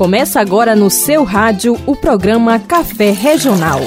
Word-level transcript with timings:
Começa 0.00 0.40
agora 0.40 0.74
no 0.74 0.88
seu 0.88 1.24
rádio 1.24 1.78
o 1.84 1.94
programa 1.94 2.58
Café 2.58 3.10
Regional. 3.10 3.80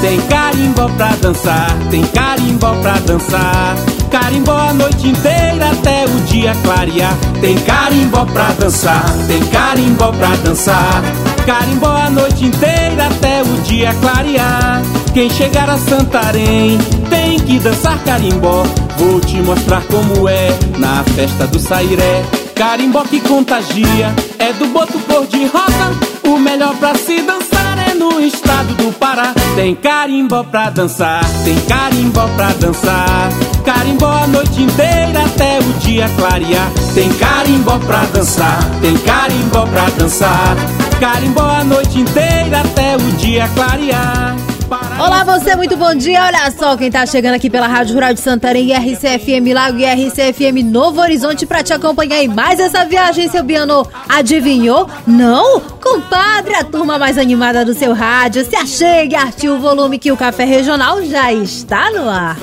Tem 0.00 0.20
carimbó 0.22 0.88
pra 0.96 1.10
dançar, 1.10 1.70
tem 1.92 2.04
carimbó 2.08 2.74
pra 2.82 2.98
dançar. 3.06 3.76
Carimbó 4.10 4.58
a 4.58 4.74
noite 4.74 5.06
inteira 5.06 5.70
até 5.70 6.04
o 6.04 6.20
dia 6.26 6.56
clarear. 6.64 7.16
Tem 7.40 7.56
carimbó 7.60 8.24
pra 8.24 8.50
dançar, 8.58 9.04
tem 9.28 9.44
carimbó 9.46 10.10
pra 10.10 10.34
dançar. 10.42 11.04
Carimbó 11.46 11.86
a 11.86 12.10
noite 12.10 12.46
inteira 12.46 13.06
até 13.06 13.42
o 13.42 13.62
dia 13.62 13.94
clarear. 14.00 14.82
Quem 15.12 15.30
chegar 15.30 15.70
a 15.70 15.78
Santarém 15.78 16.78
tem 17.14 17.38
que 17.38 17.58
dançar 17.60 17.96
carimbó. 18.02 18.64
Vou 18.98 19.20
te 19.20 19.36
mostrar 19.36 19.82
como 19.84 20.28
é 20.28 20.48
na 20.78 21.04
festa 21.14 21.46
do 21.46 21.60
Sairé. 21.60 22.24
Carimbó 22.54 23.02
que 23.02 23.20
contagia, 23.20 24.12
é 24.38 24.52
do 24.52 24.66
boto 24.66 24.98
cor 25.00 25.26
de 25.26 25.46
rosa. 25.46 25.86
O 26.26 26.38
melhor 26.38 26.74
pra 26.76 26.94
se 26.94 27.22
dançar 27.22 27.78
é 27.88 27.94
no 27.94 28.20
estado 28.20 28.74
do 28.74 28.92
Pará. 28.98 29.32
Tem 29.54 29.74
carimbó 29.74 30.42
pra 30.42 30.70
dançar, 30.70 31.24
tem 31.44 31.58
carimbó 31.62 32.26
pra 32.36 32.48
dançar. 32.54 33.28
Carimbó 33.64 34.10
a 34.10 34.26
noite 34.26 34.62
inteira 34.62 35.24
até 35.24 35.58
o 35.58 35.72
dia 35.80 36.08
clarear. 36.16 36.70
Tem 36.94 37.12
carimbó 37.14 37.78
pra 37.78 38.04
dançar, 38.12 38.58
tem 38.80 38.96
carimbó 38.98 39.66
pra 39.66 39.88
dançar. 39.96 40.56
Carimbó 40.98 41.42
a 41.42 41.64
noite 41.64 42.00
inteira 42.00 42.60
até 42.60 42.96
o 42.96 43.12
dia 43.18 43.48
clarear. 43.54 44.43
Olá, 44.98 45.24
você, 45.24 45.56
muito 45.56 45.76
bom 45.76 45.92
dia. 45.94 46.24
Olha 46.24 46.50
só 46.52 46.76
quem 46.76 46.90
tá 46.90 47.04
chegando 47.04 47.34
aqui 47.34 47.50
pela 47.50 47.66
Rádio 47.66 47.94
Rural 47.94 48.14
de 48.14 48.20
Santarém, 48.20 48.72
RCFM 48.72 49.52
Lago 49.52 49.78
e 49.78 49.84
RCFM 49.84 50.62
Novo 50.64 51.00
Horizonte 51.00 51.44
pra 51.44 51.64
te 51.64 51.72
acompanhar 51.72 52.22
em 52.22 52.28
mais 52.28 52.60
essa 52.60 52.84
viagem, 52.84 53.28
seu 53.28 53.42
Biano. 53.42 53.86
Adivinhou? 54.08 54.88
Não? 55.06 55.60
Compadre, 55.60 56.54
a 56.54 56.64
turma 56.64 56.96
mais 56.96 57.18
animada 57.18 57.64
do 57.64 57.74
seu 57.74 57.92
rádio. 57.92 58.44
Se 58.44 58.54
achegue, 58.54 59.16
arte 59.16 59.48
o 59.48 59.58
volume 59.58 59.98
que 59.98 60.12
o 60.12 60.16
Café 60.16 60.44
Regional 60.44 61.02
já 61.02 61.32
está 61.32 61.90
no 61.90 62.08
ar. 62.08 62.36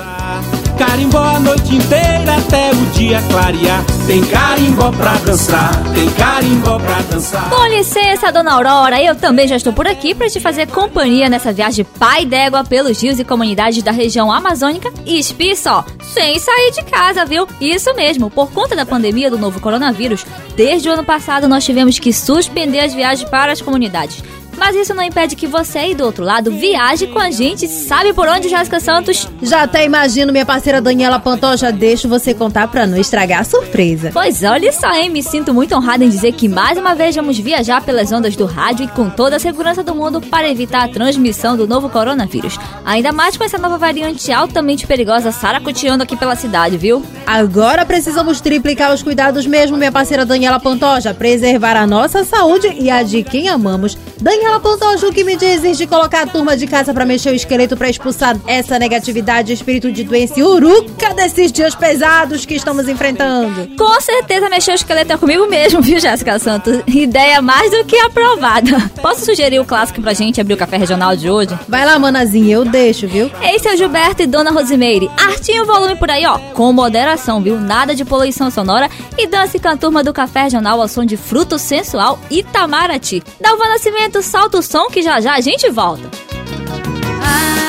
Carimbó 0.78 1.18
a 1.18 1.38
noite 1.40 1.74
inteira 1.74 2.36
até 2.36 2.70
o 2.70 2.86
dia 2.92 3.20
clarear. 3.30 3.84
Tem 4.06 4.24
carimbó 4.24 4.90
pra 4.90 5.14
dançar, 5.18 5.70
tem 5.94 6.10
carimbó 6.10 6.78
pra 6.78 7.00
dançar. 7.02 7.48
Com 7.50 7.66
licença, 7.66 8.32
dona 8.32 8.52
Aurora, 8.54 9.00
eu 9.02 9.14
também 9.14 9.46
já 9.46 9.56
estou 9.56 9.72
por 9.72 9.86
aqui 9.86 10.14
para 10.14 10.28
te 10.28 10.40
fazer 10.40 10.66
companhia 10.68 11.28
nessa 11.28 11.52
viagem 11.52 11.84
pai 11.98 12.24
d'égua 12.24 12.64
pelos 12.64 13.00
rios 13.00 13.18
e 13.18 13.24
comunidades 13.24 13.82
da 13.82 13.92
região 13.92 14.32
amazônica 14.32 14.92
e 15.06 15.18
espie 15.18 15.54
só, 15.56 15.84
sem 16.02 16.38
sair 16.38 16.72
de 16.72 16.82
casa, 16.82 17.24
viu? 17.24 17.46
Isso 17.60 17.94
mesmo, 17.94 18.30
por 18.30 18.50
conta 18.50 18.74
da 18.74 18.84
pandemia 18.84 19.30
do 19.30 19.38
novo 19.38 19.60
coronavírus, 19.60 20.26
desde 20.56 20.88
o 20.88 20.92
ano 20.92 21.04
passado 21.04 21.46
nós 21.46 21.64
tivemos 21.64 21.98
que 21.98 22.12
suspender 22.12 22.80
as 22.80 22.94
viagens 22.94 23.28
para 23.28 23.52
as 23.52 23.60
comunidades. 23.60 24.22
Mas 24.56 24.76
isso 24.76 24.94
não 24.94 25.02
impede 25.02 25.36
que 25.36 25.46
você 25.46 25.78
aí 25.78 25.94
do 25.94 26.04
outro 26.04 26.24
lado 26.24 26.50
viaje 26.50 27.06
com 27.06 27.18
a 27.18 27.30
gente. 27.30 27.66
Sabe 27.66 28.12
por 28.12 28.28
onde, 28.28 28.48
Jéssica 28.48 28.80
Santos? 28.80 29.28
Já 29.42 29.62
até 29.62 29.84
imagino, 29.84 30.32
minha 30.32 30.46
parceira 30.46 30.80
Daniela 30.80 31.18
Pantoja. 31.18 31.72
Deixo 31.72 32.08
você 32.08 32.32
contar 32.34 32.68
pra 32.68 32.86
não 32.86 32.96
estragar 32.96 33.40
a 33.40 33.44
surpresa. 33.44 34.10
Pois 34.12 34.42
olha 34.42 34.72
só, 34.72 34.92
hein? 34.92 35.10
Me 35.10 35.22
sinto 35.22 35.52
muito 35.52 35.74
honrada 35.74 36.04
em 36.04 36.08
dizer 36.08 36.32
que 36.32 36.48
mais 36.48 36.78
uma 36.78 36.94
vez 36.94 37.16
vamos 37.16 37.38
viajar 37.38 37.82
pelas 37.82 38.12
ondas 38.12 38.36
do 38.36 38.46
rádio 38.46 38.84
e 38.84 38.88
com 38.88 39.10
toda 39.10 39.36
a 39.36 39.40
segurança 39.40 39.82
do 39.82 39.94
mundo 39.94 40.20
para 40.20 40.48
evitar 40.48 40.84
a 40.84 40.88
transmissão 40.88 41.56
do 41.56 41.66
novo 41.66 41.88
coronavírus. 41.88 42.58
Ainda 42.84 43.12
mais 43.12 43.36
com 43.36 43.44
essa 43.44 43.58
nova 43.58 43.78
variante 43.78 44.30
altamente 44.30 44.86
perigosa 44.86 45.32
saracoteando 45.32 46.02
aqui 46.02 46.16
pela 46.16 46.36
cidade, 46.36 46.76
viu? 46.76 47.04
Agora 47.26 47.84
precisamos 47.84 48.40
triplicar 48.40 48.92
os 48.92 49.02
cuidados 49.02 49.46
mesmo, 49.46 49.76
minha 49.76 49.92
parceira 49.92 50.26
Daniela 50.26 50.60
Pantoja. 50.60 51.14
Preservar 51.14 51.76
a 51.76 51.86
nossa 51.86 52.24
saúde 52.24 52.68
e 52.78 52.90
a 52.90 53.02
de 53.02 53.22
quem 53.22 53.48
amamos. 53.48 53.96
Daniela 54.22 54.60
Pantoja, 54.60 55.08
o 55.08 55.12
que 55.12 55.24
me 55.24 55.34
dizes 55.34 55.76
de 55.76 55.84
colocar 55.84 56.22
a 56.22 56.26
turma 56.28 56.56
de 56.56 56.68
casa 56.68 56.94
para 56.94 57.04
mexer 57.04 57.30
o 57.30 57.34
esqueleto 57.34 57.76
para 57.76 57.90
expulsar 57.90 58.38
essa 58.46 58.78
negatividade, 58.78 59.52
espírito 59.52 59.90
de 59.90 60.04
doença 60.04 60.38
e 60.38 60.44
uruca 60.44 61.12
desses 61.12 61.50
dias 61.50 61.74
pesados 61.74 62.46
que 62.46 62.54
estamos 62.54 62.88
enfrentando? 62.88 63.76
Com 63.76 64.00
certeza 64.00 64.48
mexer 64.48 64.70
o 64.70 64.74
esqueleto 64.76 65.12
é 65.12 65.16
comigo 65.16 65.48
mesmo, 65.48 65.82
viu, 65.82 65.98
Jéssica 65.98 66.38
Santos? 66.38 66.82
Ideia 66.86 67.42
mais 67.42 67.72
do 67.72 67.84
que 67.84 67.98
aprovada. 67.98 68.88
Posso 69.02 69.24
sugerir 69.24 69.58
o 69.58 69.64
clássico 69.64 70.00
pra 70.00 70.12
gente 70.12 70.40
abrir 70.40 70.54
o 70.54 70.56
café 70.56 70.76
regional 70.76 71.16
de 71.16 71.28
hoje? 71.28 71.58
Vai 71.68 71.84
lá, 71.84 71.98
manazinha, 71.98 72.54
eu 72.54 72.64
deixo, 72.64 73.08
viu? 73.08 73.28
Esse 73.42 73.66
é 73.66 73.74
o 73.74 73.76
Gilberto 73.76 74.22
e 74.22 74.26
Dona 74.28 74.52
Rosimeire. 74.52 75.10
Artinho 75.16 75.64
o 75.64 75.66
volume 75.66 75.96
por 75.96 76.08
aí, 76.08 76.24
ó, 76.26 76.38
com 76.54 76.72
moderação, 76.72 77.42
viu? 77.42 77.58
Nada 77.58 77.92
de 77.92 78.04
poluição 78.04 78.52
sonora 78.52 78.88
e 79.18 79.26
dance 79.26 79.58
com 79.58 79.68
a 79.68 79.76
turma 79.76 80.04
do 80.04 80.12
café 80.12 80.44
regional 80.44 80.80
ao 80.80 80.86
som 80.86 81.04
de 81.04 81.16
fruto 81.16 81.58
sensual 81.58 82.20
Itamaraty. 82.30 83.20
Dalva 83.40 83.66
Nascimento, 83.66 84.11
solta 84.20 84.58
o 84.58 84.62
som 84.62 84.88
que 84.88 85.00
já 85.00 85.20
já 85.20 85.34
a 85.34 85.40
gente 85.40 85.70
volta. 85.70 86.10
Será 86.10 87.61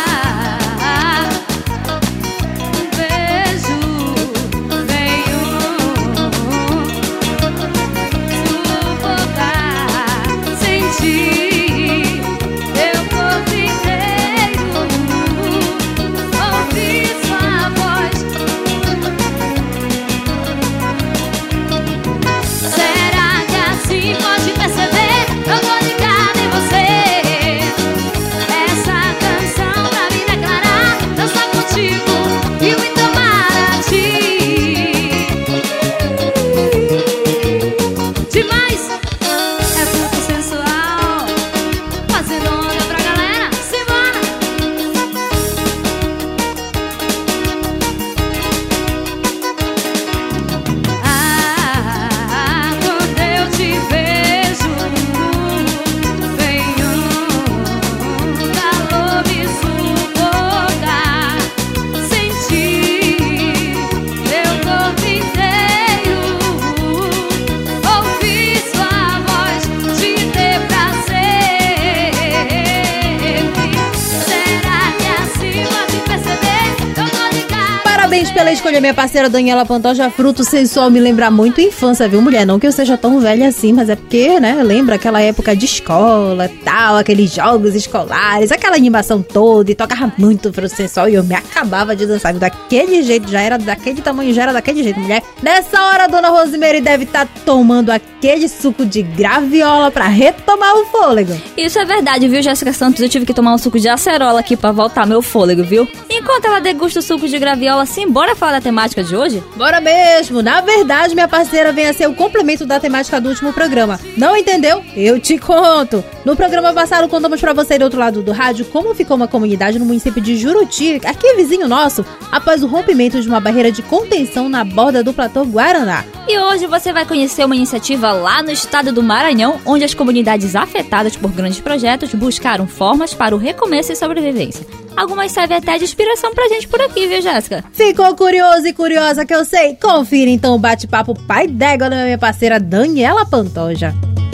Parabéns 78.53 78.61
pela 78.61 78.69
escolha, 78.69 78.81
minha 78.81 78.93
parceira 78.93 79.29
Daniela 79.29 79.65
Pantoja. 79.65 80.09
Fruto 80.09 80.43
sensual 80.43 80.91
me 80.91 80.99
lembra 80.99 81.31
muito 81.31 81.59
infância, 81.59 82.07
viu, 82.07 82.21
mulher? 82.21 82.45
Não 82.45 82.59
que 82.59 82.67
eu 82.67 82.71
seja 82.71 82.97
tão 82.97 83.19
velha 83.19 83.47
assim, 83.47 83.73
mas 83.73 83.89
é 83.89 83.95
porque, 83.95 84.39
né, 84.39 84.61
lembra 84.61 84.95
aquela 84.95 85.21
época 85.21 85.55
de 85.55 85.65
escola, 85.65 86.49
tal, 86.63 86.97
aqueles 86.97 87.33
jogos 87.33 87.73
escolares, 87.73 88.51
aquela 88.51 88.75
animação 88.75 89.21
toda 89.21 89.71
e 89.71 89.75
tocava 89.75 90.11
muito 90.17 90.53
fruto 90.53 90.75
sensual 90.75 91.09
e 91.09 91.15
eu 91.15 91.23
me 91.23 91.33
acabava 91.33 91.95
de 91.95 92.05
dançar 92.05 92.33
daquele 92.33 93.01
jeito, 93.01 93.29
já 93.29 93.41
era 93.41 93.57
daquele 93.57 94.01
tamanho, 94.01 94.33
já 94.33 94.43
era 94.43 94.53
daquele 94.53 94.83
jeito, 94.83 94.99
mulher. 94.99 95.23
Nessa 95.41 95.81
hora, 95.81 96.07
dona 96.07 96.29
Rosemary 96.29 96.81
deve 96.81 97.05
estar 97.05 97.27
tomando 97.45 97.89
aquele 97.89 98.47
suco 98.47 98.85
de 98.85 99.01
graviola 99.01 99.89
pra 99.89 100.07
retomar 100.07 100.75
o 100.75 100.85
fôlego. 100.85 101.33
Isso 101.57 101.79
é 101.79 101.85
verdade, 101.85 102.27
viu, 102.27 102.41
Jéssica 102.41 102.71
Santos? 102.71 103.01
Eu 103.01 103.09
tive 103.09 103.25
que 103.25 103.33
tomar 103.33 103.53
um 103.53 103.57
suco 103.57 103.79
de 103.79 103.89
acerola 103.89 104.41
aqui 104.41 104.55
pra 104.55 104.71
voltar 104.71 105.07
meu 105.07 105.21
fôlego, 105.21 105.63
viu? 105.63 105.87
Enquanto 106.09 106.45
ela 106.45 106.59
degusta 106.59 106.99
o 106.99 107.01
suco 107.01 107.27
de 107.27 107.39
graviola, 107.39 107.85
sim, 107.85 108.07
bora 108.07 108.35
falar 108.43 108.59
da 108.59 108.61
temática 108.61 109.01
de 109.01 109.15
hoje? 109.15 109.41
Bora 109.55 109.79
mesmo! 109.79 110.41
Na 110.41 110.59
verdade, 110.59 111.13
minha 111.13 111.29
parceira 111.29 111.71
vem 111.71 111.87
a 111.87 111.93
ser 111.93 112.09
o 112.09 112.13
complemento 112.13 112.65
da 112.65 112.77
temática 112.77 113.21
do 113.21 113.29
último 113.29 113.53
programa. 113.53 113.97
Não 114.17 114.35
entendeu? 114.35 114.83
Eu 114.97 115.17
te 115.17 115.37
conto! 115.37 116.03
No 116.25 116.35
programa 116.35 116.73
passado, 116.73 117.07
contamos 117.07 117.39
pra 117.39 117.53
você 117.53 117.77
do 117.77 117.85
outro 117.85 117.97
lado 117.97 118.21
do 118.21 118.33
rádio 118.33 118.65
como 118.65 118.93
ficou 118.93 119.15
uma 119.15 119.29
comunidade 119.29 119.79
no 119.79 119.85
município 119.85 120.21
de 120.21 120.35
Juruti, 120.35 120.99
aqui 121.05 121.35
vizinho 121.35 121.69
nosso, 121.69 122.05
após 122.33 122.61
o 122.63 122.67
rompimento 122.67 123.21
de 123.21 123.29
uma 123.29 123.39
barreira 123.39 123.71
de 123.71 123.81
contenção 123.81 124.49
na 124.49 124.65
borda 124.65 125.01
do 125.01 125.13
platô 125.13 125.45
Guaraná. 125.45 126.03
E 126.33 126.39
hoje 126.39 126.65
você 126.65 126.91
vai 126.91 127.05
conhecer 127.05 127.45
uma 127.45 127.55
iniciativa 127.55 128.11
lá 128.11 128.41
no 128.41 128.49
estado 128.49 128.91
do 128.91 129.03
Maranhão, 129.03 129.61
onde 129.67 129.83
as 129.83 129.93
comunidades 129.93 130.55
afetadas 130.55 131.15
por 131.15 131.29
grandes 131.29 131.59
projetos 131.59 132.11
buscaram 132.15 132.65
formas 132.65 133.13
para 133.13 133.35
o 133.35 133.37
recomeço 133.37 133.91
e 133.91 133.95
sobrevivência. 133.95 134.65
Algumas 134.97 135.31
servem 135.31 135.57
até 135.57 135.77
de 135.77 135.83
inspiração 135.83 136.33
pra 136.33 136.47
gente 136.47 136.67
por 136.67 136.81
aqui, 136.81 137.05
viu, 137.05 137.21
Jéssica? 137.21 137.63
Ficou 137.71 138.15
curioso 138.15 138.65
e 138.65 138.73
curiosa 138.73 139.27
que 139.27 139.35
eu 139.35 139.45
sei? 139.45 139.75
Confira 139.75 140.31
então 140.31 140.55
o 140.55 140.57
bate-papo 140.57 141.13
pai 141.13 141.45
d'égua 141.45 141.87
da 141.87 142.03
minha 142.03 142.17
parceira 142.17 142.59
Daniela 142.59 143.27
Pantoja. 143.27 143.93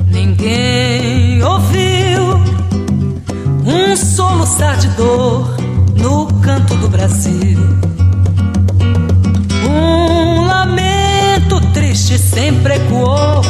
Ninguém 0.09 1.43
ouviu 1.43 2.39
um 3.65 3.97
soluçar 3.97 4.77
de 4.77 4.87
dor 4.91 5.53
no 5.97 6.27
canto 6.41 6.75
do 6.75 6.87
Brasil. 6.87 7.88
Triste 11.89 12.19
sempre 12.19 12.75
ecoou, 12.75 13.41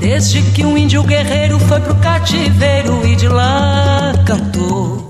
desde 0.00 0.40
que 0.52 0.64
um 0.64 0.78
índio 0.78 1.02
guerreiro 1.02 1.58
foi 1.58 1.78
pro 1.78 1.94
cativeiro 1.96 3.06
e 3.06 3.14
de 3.14 3.28
lá 3.28 4.14
cantou. 4.26 5.06